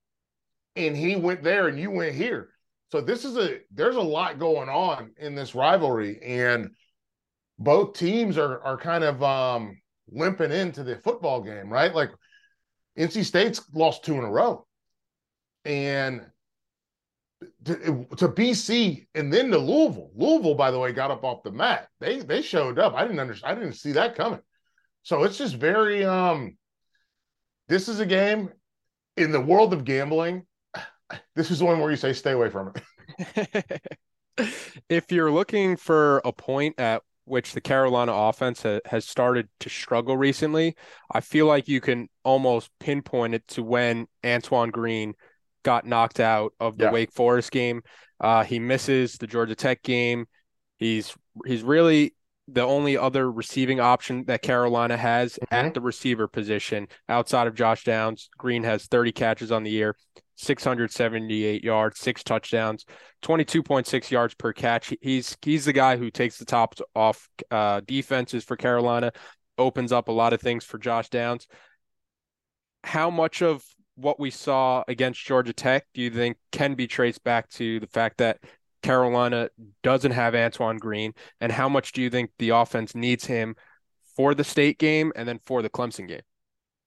and 0.77 0.97
he 0.97 1.17
went 1.17 1.43
there 1.43 1.69
and 1.69 1.79
you 1.79 1.91
went 1.91 2.15
here. 2.15 2.51
So 2.93 3.01
this 3.01 3.25
is 3.25 3.37
a 3.37 3.59
there's 3.73 3.97
a 3.97 4.01
lot 4.01 4.39
going 4.39 4.69
on 4.69 5.13
in 5.19 5.35
this 5.35 5.55
rivalry, 5.55 6.21
and 6.23 6.71
both 7.59 7.95
teams 7.95 8.39
are 8.39 8.61
are 8.63 8.77
kind 8.77 9.05
of 9.05 9.23
um 9.23 9.81
limping 10.09 10.53
into 10.53 10.85
the 10.85 10.97
football 10.97 11.43
game, 11.43 11.69
right? 11.69 11.95
Like 11.95 12.11
NC 12.99 13.25
State's 13.25 13.63
lost 13.75 14.05
two 14.05 14.15
in 14.15 14.25
a 14.25 14.31
row. 14.31 14.67
And 15.65 16.25
to, 17.65 18.07
to, 18.17 18.29
BC 18.29 19.07
and 19.15 19.33
then 19.33 19.51
to 19.51 19.59
Louisville. 19.59 20.11
Louisville, 20.15 20.55
by 20.55 20.71
the 20.71 20.79
way, 20.79 20.93
got 20.93 21.11
up 21.11 21.25
off 21.25 21.43
the 21.43 21.51
mat. 21.51 21.89
They 22.01 22.21
they 22.21 22.41
showed 22.41 22.79
up. 22.79 22.95
I 22.95 23.03
didn't 23.03 23.21
understand. 23.21 23.59
I 23.59 23.61
didn't 23.61 23.77
see 23.77 23.93
that 23.93 24.15
coming. 24.15 24.41
So 25.03 25.25
it's 25.25 25.39
just 25.39 25.57
very 25.57 26.05
um. 26.05 26.57
This 27.69 27.89
is 27.89 27.99
a 27.99 28.07
game 28.07 28.51
in 29.17 29.33
the 29.33 29.41
world 29.41 29.73
of 29.73 29.85
gambling. 29.85 30.46
This 31.35 31.51
is 31.51 31.63
one 31.63 31.81
where 31.81 31.91
you 31.91 31.97
say 31.97 32.13
stay 32.13 32.33
away 32.33 32.51
from 32.51 32.73
it. 33.19 33.83
if 34.89 35.13
you're 35.13 35.31
looking 35.31 35.77
for 35.77 36.21
a 36.25 36.33
point 36.33 36.79
at 36.79 37.03
which 37.25 37.53
the 37.53 37.61
Carolina 37.61 38.13
offense 38.13 38.63
ha- 38.63 38.81
has 38.87 39.05
started 39.05 39.49
to 39.61 39.69
struggle 39.69 40.17
recently, 40.17 40.77
I 41.11 41.21
feel 41.21 41.47
like 41.47 41.69
you 41.69 41.81
can 41.81 42.09
almost 42.25 42.71
pinpoint 42.81 43.35
it 43.35 43.47
to 43.49 43.63
when 43.63 44.07
Antoine 44.25 44.71
Green 44.71 45.15
got 45.63 45.85
knocked 45.85 46.21
out 46.21 46.53
of 46.61 46.79
the 46.79 46.85
yeah. 46.85 46.93
Wake 46.93 47.13
Forest 47.13 47.51
game. 47.51 47.83
Uh, 48.21 48.45
he 48.45 48.59
misses 48.59 49.15
the 49.19 49.27
Georgia 49.27 49.55
Tech 49.55 49.83
game. 49.83 50.27
He's 50.79 51.15
he's 51.45 51.63
really 51.63 52.15
the 52.49 52.63
only 52.63 52.97
other 52.97 53.31
receiving 53.31 53.81
option 53.81 54.25
that 54.27 54.41
Carolina 54.41 54.97
has 54.97 55.35
mm-hmm. 55.35 55.67
at 55.67 55.75
the 55.75 55.81
receiver 55.81 56.29
position 56.29 56.87
outside 57.09 57.49
of 57.49 57.55
Josh 57.55 57.85
Downs. 57.85 58.31
Green 58.39 58.63
has 58.63 58.87
30 58.87 59.13
catches 59.13 59.51
on 59.51 59.65
the 59.65 59.71
year, 59.71 59.97
678 60.37 61.65
yards, 61.65 61.99
six 61.99 62.23
touchdowns, 62.23 62.85
22.6 63.23 64.11
yards 64.11 64.35
per 64.35 64.53
catch. 64.53 64.95
He's 65.01 65.37
he's 65.43 65.65
the 65.65 65.73
guy 65.73 65.97
who 65.97 66.11
takes 66.11 66.39
the 66.39 66.45
top 66.45 66.75
off 66.95 67.29
uh, 67.51 67.81
defenses 67.87 68.45
for 68.45 68.57
Carolina, 68.57 69.13
opens 69.59 69.93
up 69.93 70.09
a 70.09 70.13
lot 70.13 70.33
of 70.33 70.41
things 70.41 70.65
for 70.65 70.79
Josh 70.79 71.09
Downs. 71.09 71.47
How 72.85 73.11
much 73.11 73.43
of 73.43 73.65
what 73.97 74.21
we 74.21 74.31
saw 74.31 74.85
against 74.89 75.25
Georgia 75.25 75.53
Tech 75.55 75.87
do 75.95 76.03
you 76.03 76.11
think 76.11 76.37
can 76.53 76.75
be 76.75 76.87
traced 76.87 77.25
back 77.25 77.49
to 77.51 77.81
the 77.81 77.87
fact 77.87 78.19
that 78.19 78.39
Carolina 78.83 79.49
doesn't 79.83 80.13
have 80.13 80.35
Antoine 80.35 80.77
Green, 80.77 81.13
and 81.41 81.51
how 81.51 81.69
much 81.69 81.93
do 81.93 82.03
you 82.03 82.11
think 82.11 82.31
the 82.39 82.51
offense 82.51 82.95
needs 82.95 83.25
him 83.25 83.57
for 84.15 84.35
the 84.35 84.45
state 84.45 84.79
game 84.79 85.13
and 85.17 85.27
then 85.27 85.41
for 85.45 85.63
the 85.63 85.71
Clemson 85.71 86.07
game? 86.07 86.21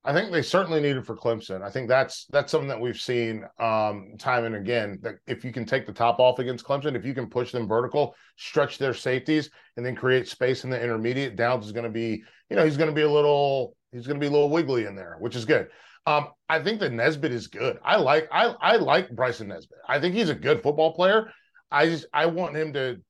I 0.06 0.14
think 0.14 0.32
they 0.32 0.42
certainly 0.42 0.80
need 0.80 0.96
it 0.96 1.06
for 1.06 1.16
Clemson. 1.16 1.62
I 1.62 1.70
think 1.70 1.90
that's 1.90 2.26
that's 2.32 2.52
something 2.52 2.70
that 2.70 2.80
we've 2.80 3.00
seen 3.00 3.44
um, 3.60 4.14
time 4.18 4.46
and 4.46 4.56
again. 4.56 4.98
That 5.02 5.16
if 5.28 5.44
you 5.44 5.52
can 5.52 5.66
take 5.66 5.86
the 5.86 5.94
top 5.94 6.20
off 6.20 6.40
against 6.40 6.66
Clemson, 6.66 6.96
if 6.96 7.06
you 7.06 7.14
can 7.14 7.28
push 7.30 7.52
them 7.52 7.68
vertical, 7.68 8.16
stretch 8.38 8.78
their 8.78 8.94
safeties, 8.94 9.50
and 9.76 9.86
then 9.86 9.96
create 9.96 10.28
space 10.28 10.64
in 10.64 10.70
the 10.70 10.82
intermediate, 10.82 11.36
Downs 11.36 11.66
is 11.66 11.74
going 11.74 11.84
to 11.84 11.90
be, 11.90 12.24
you 12.50 12.56
know, 12.56 12.64
he's 12.64 12.78
going 12.78 12.90
to 12.90 12.96
be 12.96 13.02
a 13.02 13.12
little, 13.12 13.76
he's 13.92 14.08
going 14.08 14.18
to 14.18 14.24
be 14.24 14.28
a 14.28 14.32
little 14.32 14.50
wiggly 14.50 14.86
in 14.86 14.96
there, 14.96 15.18
which 15.20 15.36
is 15.36 15.44
good. 15.44 15.68
Um, 16.06 16.30
I 16.48 16.64
think 16.64 16.80
that 16.80 16.94
Nesbitt 16.94 17.34
is 17.34 17.48
good. 17.48 17.78
I 17.84 17.98
like 17.98 18.30
I 18.32 18.56
I 18.62 18.78
like 18.78 19.14
Bryson 19.14 19.50
Nesbitt. 19.50 19.80
I 19.88 20.00
think 20.00 20.16
he's 20.16 20.30
a 20.30 20.36
good 20.36 20.64
football 20.64 20.94
player. 20.94 21.30
I 21.72 21.88
just 21.88 22.06
I 22.14 22.26
want 22.28 22.56
him 22.56 22.72
to. 22.74 23.02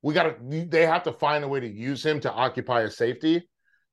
We 0.00 0.14
got 0.14 0.22
to. 0.22 0.66
They 0.66 0.86
have 0.86 1.02
to 1.02 1.12
find 1.12 1.44
a 1.44 1.48
way 1.48 1.60
to 1.60 1.68
use 1.68 2.04
him 2.04 2.18
to 2.20 2.32
occupy 2.32 2.82
a 2.82 2.90
safety 2.90 3.46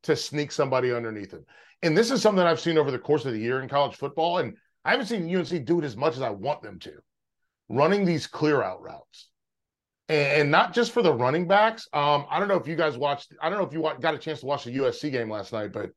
to 0.06 0.16
sneak 0.16 0.52
somebody 0.52 0.94
underneath 0.94 1.32
him. 1.32 1.46
And 1.82 1.98
this 1.98 2.12
is 2.12 2.22
something 2.22 2.44
I've 2.44 2.60
seen 2.60 2.78
over 2.78 2.92
the 2.92 3.00
course 3.00 3.26
of 3.26 3.34
the 3.34 3.40
year 3.40 3.62
in 3.62 3.70
college 3.70 3.96
football, 3.96 4.38
and 4.40 4.56
I 4.84 4.92
haven't 4.92 5.08
seen 5.08 5.36
UNC 5.36 5.66
do 5.66 5.80
it 5.80 5.86
as 5.86 5.98
much 5.98 6.16
as 6.16 6.22
I 6.22 6.30
want 6.30 6.62
them 6.62 6.80
to, 6.80 6.94
running 7.70 8.06
these 8.06 8.28
clear 8.28 8.64
out 8.64 8.82
routes, 8.82 9.30
and, 10.08 10.52
not 10.52 10.74
just 10.74 10.92
for 10.92 11.02
the 11.02 11.14
running 11.14 11.48
backs. 11.48 11.88
Um, 11.92 12.26
I 12.30 12.40
don't 12.40 12.48
know 12.48 12.56
if 12.56 12.68
you 12.68 12.76
guys 12.76 12.98
watched. 12.98 13.34
I 13.42 13.50
don't 13.50 13.60
know 13.60 13.66
if 13.66 13.74
you 13.74 13.82
got 14.00 14.14
a 14.14 14.20
chance 14.20 14.40
to 14.40 14.46
watch 14.46 14.64
the 14.64 14.76
USC 14.78 15.12
game 15.12 15.30
last 15.30 15.52
night, 15.52 15.74
but 15.74 15.90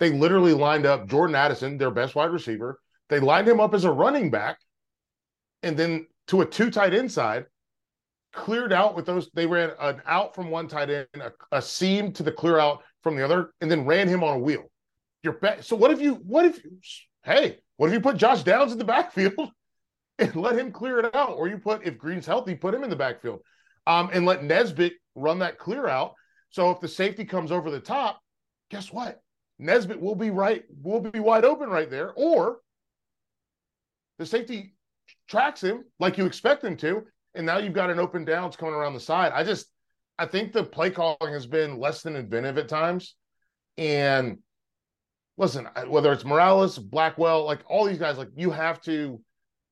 they 0.00 0.10
literally 0.10 0.54
lined 0.54 0.86
up 0.86 1.08
Jordan 1.08 1.36
Addison, 1.36 1.78
their 1.78 1.90
best 1.90 2.14
wide 2.14 2.30
receiver. 2.30 2.80
They 3.08 3.20
lined 3.20 3.48
him 3.48 3.60
up 3.60 3.74
as 3.74 3.84
a 3.84 3.90
running 3.90 4.30
back, 4.30 4.58
and 5.62 5.76
then 5.76 6.06
to 6.28 6.40
a 6.40 6.46
two 6.46 6.70
tight 6.70 6.94
inside, 6.94 7.46
cleared 8.32 8.72
out 8.72 8.96
with 8.96 9.06
those. 9.06 9.30
They 9.34 9.46
ran 9.46 9.70
an 9.80 10.02
out 10.06 10.34
from 10.34 10.50
one 10.50 10.68
tight 10.68 10.90
end, 10.90 11.06
a, 11.14 11.32
a 11.52 11.62
seam 11.62 12.12
to 12.12 12.22
the 12.22 12.32
clear 12.32 12.58
out 12.58 12.82
from 13.06 13.14
the 13.14 13.24
other, 13.24 13.52
and 13.60 13.70
then 13.70 13.86
ran 13.86 14.08
him 14.08 14.24
on 14.24 14.34
a 14.34 14.38
wheel. 14.40 14.64
Your 15.22 15.34
best. 15.34 15.68
So 15.68 15.76
what 15.76 15.92
if 15.92 16.00
you? 16.00 16.14
What 16.14 16.44
if? 16.44 16.64
You, 16.64 16.78
Hey, 17.22 17.58
what 17.76 17.86
if 17.88 17.92
you 17.92 18.00
put 18.00 18.16
Josh 18.16 18.42
Downs 18.42 18.72
in 18.72 18.78
the 18.78 18.84
backfield 18.96 19.50
and 20.18 20.34
let 20.34 20.58
him 20.58 20.72
clear 20.72 20.98
it 20.98 21.14
out, 21.14 21.36
or 21.36 21.46
you 21.46 21.58
put 21.58 21.86
if 21.86 21.98
Green's 21.98 22.26
healthy, 22.26 22.56
put 22.56 22.74
him 22.74 22.82
in 22.82 22.90
the 22.90 22.96
backfield, 22.96 23.40
um, 23.86 24.10
and 24.12 24.26
let 24.26 24.42
Nesbitt 24.42 24.94
run 25.14 25.38
that 25.38 25.56
clear 25.56 25.86
out. 25.86 26.14
So 26.50 26.72
if 26.72 26.80
the 26.80 26.88
safety 26.88 27.24
comes 27.24 27.52
over 27.52 27.70
the 27.70 27.78
top, 27.78 28.20
guess 28.70 28.92
what? 28.92 29.20
Nesbitt 29.60 30.00
will 30.00 30.16
be 30.16 30.30
right, 30.30 30.64
will 30.82 31.00
be 31.00 31.20
wide 31.20 31.44
open 31.44 31.68
right 31.68 31.90
there, 31.90 32.12
or 32.16 32.58
the 34.18 34.26
safety 34.26 34.74
tracks 35.28 35.62
him 35.62 35.84
like 36.00 36.18
you 36.18 36.26
expect 36.26 36.64
him 36.64 36.76
to, 36.78 37.04
and 37.36 37.46
now 37.46 37.58
you've 37.58 37.72
got 37.72 37.90
an 37.90 38.00
open 38.00 38.24
downs 38.24 38.56
coming 38.56 38.74
around 38.74 38.94
the 38.94 39.00
side. 39.00 39.32
I 39.32 39.44
just 39.44 39.66
I 40.18 40.26
think 40.26 40.52
the 40.52 40.64
play 40.64 40.90
calling 40.90 41.32
has 41.32 41.46
been 41.46 41.78
less 41.78 42.02
than 42.02 42.16
inventive 42.16 42.58
at 42.58 42.68
times. 42.68 43.14
And 43.76 44.38
listen, 45.36 45.68
whether 45.86 46.12
it's 46.12 46.24
Morales, 46.24 46.78
Blackwell, 46.78 47.44
like 47.44 47.60
all 47.68 47.84
these 47.84 47.98
guys, 47.98 48.18
like 48.18 48.30
you 48.36 48.50
have 48.50 48.80
to 48.82 49.20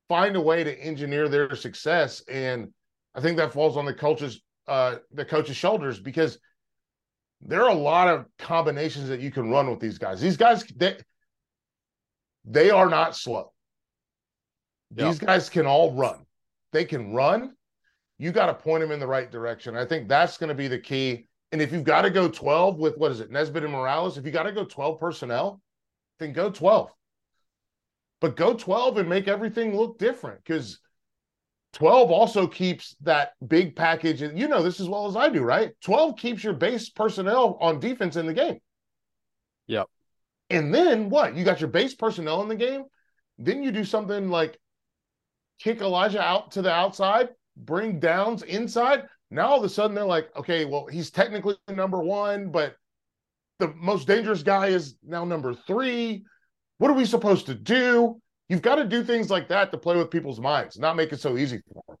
find 0.07 0.35
a 0.35 0.41
way 0.41 0.63
to 0.63 0.79
engineer 0.79 1.27
their 1.27 1.55
success. 1.55 2.21
And 2.29 2.71
I 3.15 3.21
think 3.21 3.37
that 3.37 3.53
falls 3.53 3.77
on 3.77 3.85
the 3.85 3.93
coach's 3.93 4.41
uh 4.67 4.95
the 5.11 5.25
coach's 5.25 5.55
shoulders 5.55 5.99
because 5.99 6.39
there 7.41 7.63
are 7.63 7.69
a 7.69 7.75
lot 7.75 8.07
of 8.07 8.25
combinations 8.39 9.09
that 9.09 9.19
you 9.19 9.31
can 9.31 9.49
run 9.49 9.69
with 9.69 9.79
these 9.79 9.97
guys. 9.97 10.19
These 10.21 10.37
guys 10.37 10.63
they 10.75 10.97
they 12.45 12.69
are 12.69 12.89
not 12.89 13.15
slow. 13.15 13.51
These 14.91 15.19
guys 15.19 15.49
can 15.49 15.65
all 15.65 15.93
run. 15.93 16.25
They 16.71 16.85
can 16.85 17.13
run. 17.13 17.54
You 18.17 18.31
got 18.31 18.47
to 18.47 18.53
point 18.53 18.81
them 18.81 18.91
in 18.91 18.99
the 18.99 19.07
right 19.07 19.29
direction. 19.29 19.75
I 19.75 19.85
think 19.85 20.07
that's 20.07 20.37
going 20.37 20.49
to 20.49 20.55
be 20.55 20.67
the 20.67 20.79
key. 20.79 21.27
And 21.51 21.61
if 21.61 21.71
you've 21.71 21.83
got 21.83 22.03
to 22.03 22.09
go 22.09 22.29
12 22.29 22.77
with 22.77 22.97
what 22.97 23.11
is 23.11 23.19
it, 23.19 23.31
Nesbitt 23.31 23.63
and 23.63 23.71
Morales, 23.71 24.17
if 24.17 24.25
you 24.25 24.31
got 24.31 24.43
to 24.43 24.51
go 24.51 24.65
12 24.65 24.99
personnel, 24.99 25.61
then 26.19 26.33
go 26.33 26.49
12. 26.49 26.89
But 28.21 28.35
go 28.35 28.53
12 28.53 28.97
and 28.97 29.09
make 29.09 29.27
everything 29.27 29.75
look 29.75 29.99
different 29.99 30.43
because 30.43 30.79
12 31.73 32.09
also 32.09 32.47
keeps 32.47 32.95
that 33.01 33.33
big 33.45 33.75
package. 33.75 34.21
And 34.21 34.39
you 34.39 34.47
know 34.47 34.63
this 34.63 34.79
as 34.79 34.87
well 34.87 35.07
as 35.07 35.17
I 35.17 35.29
do, 35.29 35.43
right? 35.43 35.71
12 35.81 36.17
keeps 36.17 36.43
your 36.43 36.53
base 36.53 36.89
personnel 36.89 37.57
on 37.59 37.79
defense 37.79 38.15
in 38.15 38.25
the 38.25 38.33
game. 38.33 38.59
Yep. 39.67 39.87
And 40.49 40.73
then 40.73 41.09
what? 41.09 41.35
You 41.35 41.43
got 41.43 41.59
your 41.59 41.69
base 41.69 41.93
personnel 41.93 42.41
in 42.41 42.47
the 42.47 42.55
game. 42.55 42.85
Then 43.37 43.61
you 43.61 43.71
do 43.71 43.83
something 43.83 44.29
like 44.29 44.57
kick 45.59 45.81
Elijah 45.81 46.21
out 46.21 46.51
to 46.51 46.61
the 46.61 46.71
outside, 46.71 47.29
bring 47.57 47.99
Downs 47.99 48.43
inside. 48.43 49.03
Now 49.31 49.47
all 49.47 49.57
of 49.57 49.63
a 49.63 49.69
sudden 49.69 49.95
they're 49.95 50.05
like, 50.05 50.29
okay, 50.35 50.65
well, 50.65 50.87
he's 50.87 51.11
technically 51.11 51.55
number 51.67 52.01
one, 52.01 52.51
but 52.51 52.75
the 53.59 53.73
most 53.75 54.07
dangerous 54.07 54.43
guy 54.43 54.67
is 54.67 54.95
now 55.03 55.25
number 55.25 55.53
three. 55.53 56.25
What 56.77 56.91
are 56.91 56.95
we 56.95 57.05
supposed 57.05 57.45
to 57.47 57.55
do? 57.55 58.21
You've 58.49 58.61
got 58.61 58.75
to 58.75 58.85
do 58.85 59.03
things 59.03 59.29
like 59.29 59.47
that 59.47 59.71
to 59.71 59.77
play 59.77 59.97
with 59.97 60.11
people's 60.11 60.39
minds, 60.39 60.77
not 60.77 60.95
make 60.95 61.11
it 61.11 61.19
so 61.19 61.37
easy 61.37 61.61
for 61.67 61.83
them. 61.87 61.97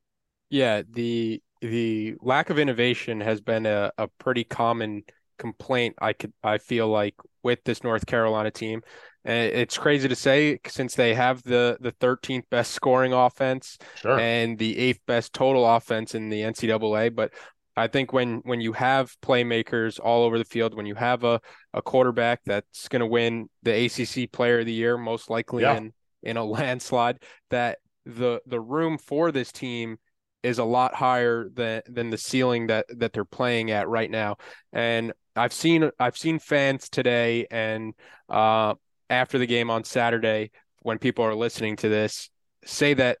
Yeah, 0.49 0.83
the 0.89 1.41
the 1.61 2.15
lack 2.21 2.49
of 2.49 2.59
innovation 2.59 3.21
has 3.21 3.41
been 3.41 3.65
a, 3.65 3.91
a 3.97 4.07
pretty 4.19 4.43
common 4.43 5.03
complaint 5.37 5.95
I 5.99 6.13
could 6.13 6.33
I 6.43 6.59
feel 6.59 6.87
like 6.87 7.15
with 7.43 7.63
this 7.63 7.83
North 7.83 8.05
Carolina 8.05 8.51
team. 8.51 8.81
It's 9.25 9.77
crazy 9.77 10.07
to 10.07 10.15
say 10.15 10.59
since 10.67 10.95
they 10.95 11.15
have 11.15 11.41
the 11.43 11.77
the 11.79 11.91
13th 11.93 12.43
best 12.51 12.73
scoring 12.73 13.11
offense 13.11 13.77
sure. 13.95 14.19
and 14.19 14.57
the 14.57 14.77
eighth 14.77 14.99
best 15.07 15.33
total 15.33 15.65
offense 15.65 16.13
in 16.13 16.29
the 16.29 16.41
NCAA. 16.41 17.15
But 17.15 17.33
I 17.75 17.87
think 17.87 18.13
when 18.13 18.41
when 18.45 18.61
you 18.61 18.73
have 18.73 19.15
playmakers 19.21 19.99
all 19.99 20.23
over 20.23 20.37
the 20.37 20.45
field, 20.45 20.75
when 20.75 20.85
you 20.85 20.95
have 20.95 21.23
a, 21.23 21.41
a 21.73 21.81
quarterback 21.81 22.41
that's 22.45 22.87
going 22.87 22.99
to 22.99 23.07
win 23.07 23.49
the 23.63 23.85
ACC 23.85 24.31
Player 24.31 24.59
of 24.59 24.67
the 24.67 24.73
Year, 24.73 24.97
most 24.97 25.29
likely 25.29 25.63
yeah. 25.63 25.77
in 25.77 25.93
in 26.21 26.37
a 26.37 26.43
landslide, 26.45 27.21
that 27.49 27.79
the 28.05 28.41
the 28.45 28.61
room 28.61 28.97
for 28.97 29.31
this 29.31 29.51
team 29.51 29.97
is 30.43 30.59
a 30.59 30.63
lot 30.63 30.93
higher 30.93 31.49
than 31.51 31.81
than 31.87 32.11
the 32.11 32.17
ceiling 32.17 32.67
that 32.67 32.85
that 32.89 33.11
they're 33.11 33.25
playing 33.25 33.71
at 33.71 33.89
right 33.89 34.11
now. 34.11 34.37
And 34.71 35.11
I've 35.35 35.53
seen 35.53 35.89
I've 35.99 36.17
seen 36.17 36.39
fans 36.39 36.87
today 36.89 37.47
and 37.51 37.93
uh, 38.29 38.75
after 39.09 39.37
the 39.37 39.45
game 39.45 39.69
on 39.69 39.83
Saturday 39.83 40.51
when 40.81 40.97
people 40.97 41.25
are 41.25 41.35
listening 41.35 41.75
to 41.77 41.89
this 41.89 42.29
say 42.65 42.93
that 42.93 43.17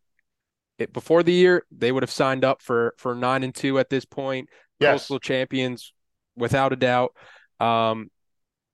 it, 0.77 0.91
before 0.91 1.23
the 1.23 1.33
year 1.33 1.65
they 1.71 1.91
would 1.91 2.03
have 2.03 2.11
signed 2.11 2.43
up 2.43 2.61
for 2.61 2.93
for 2.97 3.15
nine 3.15 3.43
and 3.43 3.55
two 3.55 3.79
at 3.79 3.89
this 3.89 4.05
point, 4.05 4.49
yes. 4.79 4.93
coastal 4.93 5.19
champions 5.19 5.93
without 6.35 6.73
a 6.73 6.75
doubt. 6.75 7.15
Um, 7.59 8.09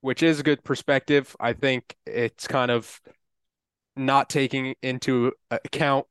which 0.01 0.23
is 0.23 0.39
a 0.39 0.43
good 0.43 0.63
perspective. 0.63 1.35
I 1.39 1.53
think 1.53 1.95
it's 2.05 2.47
kind 2.47 2.71
of 2.71 2.99
not 3.95 4.29
taking 4.29 4.75
into 4.81 5.31
account 5.51 6.07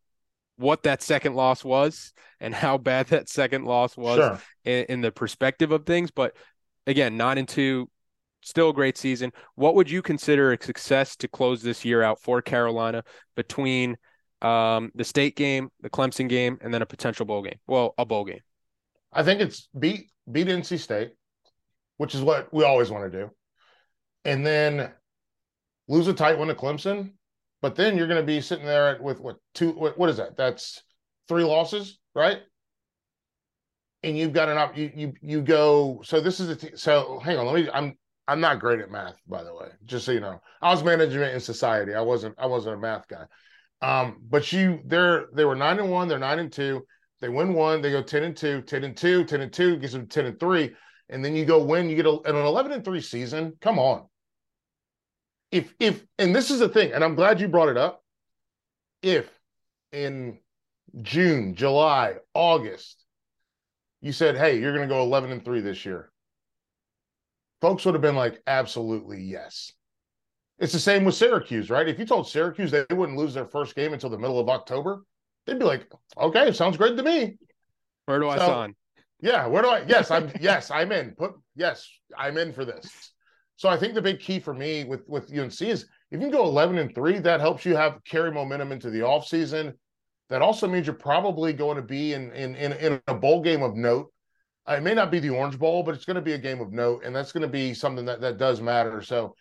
what 0.57 0.85
that 0.85 1.03
second 1.03 1.35
loss 1.35 1.65
was 1.65 2.13
and 2.39 2.55
how 2.55 2.79
bad 2.79 3.07
that 3.09 3.29
second 3.29 3.65
loss 3.65 3.97
was 3.97 4.19
sure. 4.19 4.41
in, 4.65 4.85
in, 4.89 5.01
the 5.01 5.11
perspective 5.11 5.73
of 5.73 5.87
things. 5.87 6.11
But 6.11 6.37
again, 6.87 7.17
nine 7.17 7.39
and 7.39 7.49
two, 7.49 7.91
still 8.43 8.71
a 8.71 8.75
great 8.75 8.97
season. 8.97 9.33
What 9.55 9.75
would 9.75 9.91
you 9.91 10.03
consider 10.03 10.53
a 10.53 10.63
success 10.63 11.17
to 11.17 11.29
close 11.29 11.63
this 11.63 11.85
year 11.85 12.03
out 12.03 12.21
for 12.21 12.43
Carolina 12.43 13.03
between 13.37 13.97
um, 14.43 14.91
the 14.95 15.05
state 15.05 15.37
game, 15.37 15.71
the 15.81 15.91
Clemson 15.91 16.29
game, 16.29 16.59
and 16.61 16.73
then 16.73 16.83
a 16.83 16.87
potential 16.87 17.27
bowl 17.27 17.43
game? 17.43 17.59
Well, 17.67 17.95
a 17.99 18.05
bowl 18.05 18.25
game. 18.25 18.41
I 19.13 19.23
think 19.23 19.41
it's 19.41 19.69
beat 19.79 20.11
beat 20.31 20.47
NC 20.47 20.79
State, 20.79 21.13
which 21.97 22.15
is 22.15 22.23
what 22.23 22.53
we 22.53 22.65
always 22.65 22.91
want 22.91 23.11
to 23.11 23.19
do, 23.19 23.31
and 24.25 24.47
then 24.47 24.91
lose 25.89 26.07
a 26.07 26.15
tight 26.15 26.39
one 26.39 26.49
to 26.49 26.55
Clemson 26.55 27.13
but 27.63 27.77
then 27.77 27.97
you're 27.97 28.07
going 28.07 28.21
to 28.21 28.27
be 28.27 28.41
sitting 28.41 28.65
there 28.65 28.99
with 29.01 29.21
what 29.21 29.37
two? 29.55 29.73
What, 29.73 29.99
what 29.99 30.09
is 30.09 30.17
that? 30.17 30.37
That's 30.37 30.83
three 31.29 31.45
losses, 31.45 31.99
right? 32.15 32.39
And 34.03 34.17
you've 34.17 34.33
got 34.33 34.49
an 34.49 34.57
up. 34.57 34.77
You 34.77 34.91
you 34.95 35.13
you 35.21 35.43
go. 35.43 36.01
So 36.03 36.21
this 36.21 36.41
is 36.41 36.49
a 36.49 36.57
t- 36.57 36.77
so. 36.77 37.21
Hang 37.23 37.39
on. 37.39 37.47
Let 37.47 37.55
me. 37.55 37.69
I'm 37.73 37.99
I'm 38.31 38.41
not 38.41 38.61
great 38.61 38.81
at 38.81 38.91
math, 38.91 39.17
by 39.27 39.43
the 39.43 39.55
way. 39.55 39.69
Just 39.85 40.07
so 40.07 40.13
you 40.13 40.21
know, 40.21 40.41
I 40.63 40.71
was 40.71 40.85
management 40.85 41.35
in 41.35 41.41
society. 41.41 41.95
I 41.95 42.01
wasn't. 42.01 42.35
I 42.39 42.47
wasn't 42.47 42.77
a 42.77 42.79
math 42.79 43.07
guy. 43.09 43.25
Um, 43.83 44.19
but 44.29 44.53
you, 44.53 44.81
they're 44.85 45.27
they 45.35 45.45
were 45.45 45.57
nine 45.57 45.79
and 45.79 45.91
one. 45.91 46.09
They're 46.09 46.19
nine 46.19 46.39
and 46.39 46.53
two. 46.53 46.87
They 47.21 47.29
win 47.29 47.55
one. 47.55 47.83
They 47.83 47.91
go 47.91 48.03
ten 48.03 48.23
and 48.23 48.37
two. 48.37 48.63
Ten 48.63 48.85
and 48.85 48.97
two. 48.97 49.25
Ten 49.25 49.41
and 49.41 49.53
two 49.53 49.77
gives 49.77 49.93
them 49.93 50.07
ten 50.07 50.27
and 50.27 50.39
three. 50.39 50.75
And 51.09 51.25
then 51.25 51.35
you 51.35 51.45
go 51.45 51.63
win. 51.63 51.91
You 51.91 51.97
get 51.97 52.07
a, 52.07 52.21
an 52.21 52.37
eleven 52.37 52.73
and 52.73 52.85
three 52.85 53.01
season. 53.01 53.55
Come 53.61 53.79
on 53.79 54.07
if 55.51 55.75
if 55.81 56.05
and 56.19 56.35
this 56.35 56.51
is 56.51 56.61
the 56.61 56.69
thing, 56.69 56.93
and 56.93 57.03
I'm 57.03 57.15
glad 57.15 57.41
you 57.41 57.49
brought 57.49 57.69
it 57.69 57.77
up. 57.77 58.03
If 59.03 59.29
in 59.93 60.39
June, 61.03 61.55
July, 61.55 62.17
August, 62.35 63.05
you 64.01 64.13
said, 64.13 64.37
"Hey, 64.37 64.61
you're 64.61 64.75
going 64.75 64.89
to 64.89 64.95
go 64.95 65.03
11 65.03 65.33
and 65.33 65.45
3 65.45 65.61
this 65.61 65.85
year." 65.85 66.10
Folks 67.61 67.85
would 67.85 67.95
have 67.95 68.03
been 68.03 68.17
like, 68.17 68.41
"Absolutely, 68.47 69.23
yes." 69.23 69.73
It's 70.59 70.73
the 70.73 70.79
same 70.79 71.05
with 71.05 71.15
Syracuse, 71.15 71.71
right? 71.71 71.89
If 71.89 71.99
you 71.99 72.05
told 72.05 72.29
Syracuse 72.29 72.71
they 72.71 72.85
wouldn't 72.91 73.19
lose 73.19 73.35
their 73.35 73.47
first 73.47 73.75
game 73.75 73.93
until 73.93 74.11
the 74.11 74.19
middle 74.19 74.39
of 74.39 74.49
October, 74.49 75.05
they'd 75.47 75.59
be 75.59 75.65
like, 75.65 75.91
"Okay, 76.19 76.53
sounds 76.53 76.77
great 76.77 76.97
to 76.97 77.03
me." 77.03 77.39
Where 78.07 78.19
do 78.19 78.29
I 78.29 78.39
sign? 78.39 78.75
Yeah, 79.21 79.47
where 79.47 79.63
do 79.63 79.69
I? 79.69 79.85
Yes, 79.87 80.11
I'm. 80.11 80.31
yes, 80.41 80.71
I'm 80.71 80.93
in. 80.93 81.13
Put 81.13 81.35
yes, 81.55 81.89
I'm 82.17 82.39
in 82.39 82.53
for 82.53 82.65
this. 82.65 83.13
So 83.57 83.69
I 83.69 83.77
think 83.77 83.93
the 83.93 84.03
big 84.03 84.21
key 84.21 84.41
for 84.41 84.55
me 84.55 84.85
with 84.85 85.07
with 85.07 85.31
UNC 85.37 85.61
is 85.61 85.87
if 86.11 86.19
you 86.19 86.19
can 86.19 86.31
go 86.31 86.45
11 86.45 86.79
and 86.79 86.95
3, 86.95 87.19
that 87.21 87.41
helps 87.41 87.65
you 87.65 87.77
have 87.77 88.03
carry 88.05 88.33
momentum 88.33 88.73
into 88.73 88.91
the 88.91 89.01
offseason. 89.01 89.75
That 90.29 90.43
also 90.43 90.67
means 90.67 90.87
you're 90.87 90.95
probably 90.95 91.53
going 91.53 91.77
to 91.77 91.83
be 91.83 92.15
in 92.15 92.33
in 92.33 92.55
in, 92.55 92.73
in 92.73 93.03
a 93.07 93.15
bowl 93.15 93.43
game 93.43 93.63
of 93.63 93.77
note. 93.77 94.13
Uh, 94.71 94.75
it 94.75 94.83
may 94.83 94.95
not 94.95 95.11
be 95.11 95.19
the 95.19 95.31
Orange 95.31 95.59
Bowl, 95.59 95.83
but 95.83 95.95
it's 95.95 96.05
going 96.05 96.17
to 96.17 96.23
be 96.23 96.35
a 96.35 96.39
game 96.39 96.61
of 96.61 96.73
note, 96.73 97.03
and 97.05 97.15
that's 97.15 97.33
going 97.33 97.43
to 97.43 97.49
be 97.49 97.75
something 97.75 98.05
that 98.05 98.21
that 98.21 98.39
does 98.39 98.61
matter. 98.61 99.03
So, 99.03 99.35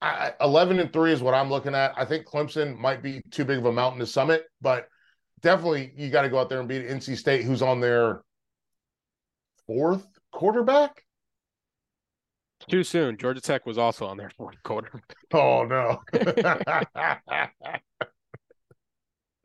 I, 0.00 0.32
11 0.40 0.78
and 0.78 0.92
three 0.92 1.12
is 1.12 1.22
what 1.22 1.34
I'm 1.34 1.50
looking 1.50 1.74
at. 1.74 1.92
I 1.96 2.04
think 2.04 2.26
Clemson 2.26 2.78
might 2.78 3.02
be 3.02 3.22
too 3.30 3.44
big 3.44 3.58
of 3.58 3.66
a 3.66 3.72
mountain 3.72 3.98
to 4.00 4.06
summit, 4.06 4.44
but 4.60 4.86
definitely 5.40 5.92
you 5.96 6.10
got 6.10 6.22
to 6.22 6.28
go 6.28 6.38
out 6.38 6.48
there 6.48 6.60
and 6.60 6.68
beat 6.68 6.86
NC 6.86 7.16
State, 7.16 7.44
who's 7.44 7.62
on 7.62 7.80
their 7.80 8.22
fourth 9.66 10.06
quarterback. 10.32 11.02
Too 12.68 12.84
soon. 12.84 13.16
Georgia 13.16 13.40
Tech 13.40 13.66
was 13.66 13.78
also 13.78 14.06
on 14.06 14.16
their 14.16 14.30
fourth 14.30 14.62
quarter. 14.62 15.02
Oh 15.32 15.64
no. 15.64 16.02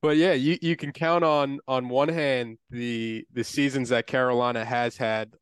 but 0.02 0.18
yeah, 0.18 0.34
you, 0.34 0.58
you 0.62 0.76
can 0.76 0.92
count 0.92 1.24
on 1.24 1.60
on 1.68 1.90
one 1.90 2.10
hand 2.10 2.58
the 2.70 3.26
the 3.34 3.44
seasons 3.44 3.90
that 3.90 4.08
Carolina 4.08 4.66
has 4.66 4.98
had 4.98 5.34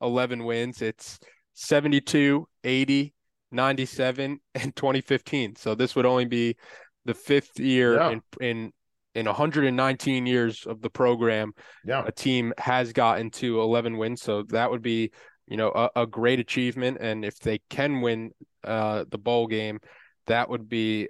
11 0.00 0.44
wins. 0.44 0.82
It's 0.82 1.18
72, 1.54 2.46
80, 2.64 3.14
97 3.50 4.40
and 4.54 4.76
2015. 4.76 5.56
So 5.56 5.74
this 5.74 5.94
would 5.96 6.06
only 6.06 6.26
be 6.26 6.56
the 7.04 7.14
fifth 7.14 7.58
year 7.58 7.94
yeah. 7.96 8.10
in 8.10 8.22
in 8.40 8.72
in 9.14 9.26
119 9.26 10.26
years 10.26 10.64
of 10.66 10.80
the 10.80 10.90
program. 10.90 11.52
Yeah. 11.84 12.04
A 12.06 12.12
team 12.12 12.52
has 12.58 12.92
gotten 12.92 13.30
to 13.32 13.60
11 13.60 13.96
wins, 13.96 14.22
so 14.22 14.42
that 14.44 14.70
would 14.70 14.82
be 14.82 15.10
you 15.48 15.56
know, 15.56 15.72
a, 15.74 16.02
a 16.02 16.06
great 16.06 16.38
achievement. 16.38 16.98
And 17.00 17.24
if 17.24 17.38
they 17.38 17.60
can 17.70 18.00
win 18.00 18.32
uh, 18.64 19.04
the 19.08 19.18
bowl 19.18 19.46
game, 19.46 19.80
that 20.26 20.48
would 20.48 20.68
be, 20.68 21.08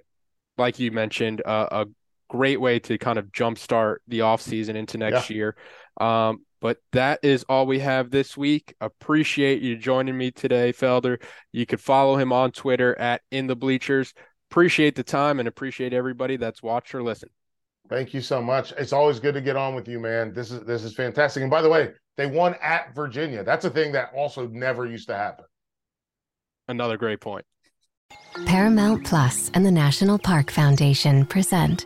like 0.57 0.79
you 0.79 0.91
mentioned, 0.91 1.41
a, 1.45 1.81
a 1.81 1.85
great 2.29 2.61
way 2.61 2.79
to 2.79 2.97
kind 2.97 3.19
of 3.19 3.27
jumpstart 3.31 3.97
the 4.07 4.19
offseason 4.19 4.75
into 4.75 4.97
next 4.97 5.29
yeah. 5.29 5.35
year. 5.35 5.55
Um, 5.99 6.45
but 6.61 6.77
that 6.91 7.19
is 7.23 7.43
all 7.47 7.65
we 7.65 7.79
have 7.79 8.11
this 8.11 8.37
week. 8.37 8.75
Appreciate 8.81 9.61
you 9.61 9.77
joining 9.77 10.17
me 10.17 10.31
today, 10.31 10.73
Felder. 10.73 11.21
You 11.51 11.65
could 11.65 11.81
follow 11.81 12.17
him 12.17 12.33
on 12.33 12.51
Twitter 12.51 12.97
at 12.99 13.21
In 13.31 13.47
the 13.47 13.55
Bleachers. 13.55 14.13
Appreciate 14.51 14.95
the 14.95 15.03
time 15.03 15.39
and 15.39 15.47
appreciate 15.47 15.93
everybody 15.93 16.37
that's 16.37 16.63
watched 16.63 16.95
or 16.95 17.03
listened. 17.03 17.31
Thank 17.87 18.13
you 18.13 18.21
so 18.21 18.41
much. 18.41 18.71
It's 18.73 18.93
always 18.93 19.19
good 19.19 19.33
to 19.33 19.41
get 19.41 19.55
on 19.55 19.73
with 19.73 19.87
you, 19.87 19.99
man. 19.99 20.33
This 20.33 20.51
is 20.51 20.61
this 20.61 20.83
is 20.83 20.93
fantastic. 20.93 21.41
And 21.41 21.49
by 21.49 21.61
the 21.61 21.69
way, 21.69 21.93
they 22.17 22.27
won 22.27 22.55
at 22.61 22.93
Virginia. 22.93 23.43
That's 23.43 23.65
a 23.65 23.69
thing 23.69 23.91
that 23.93 24.11
also 24.15 24.47
never 24.47 24.85
used 24.85 25.07
to 25.07 25.15
happen. 25.15 25.45
Another 26.67 26.97
great 26.97 27.19
point. 27.19 27.45
Paramount 28.45 29.05
Plus 29.05 29.49
and 29.53 29.65
the 29.65 29.71
National 29.71 30.19
Park 30.19 30.51
Foundation 30.51 31.25
present 31.25 31.85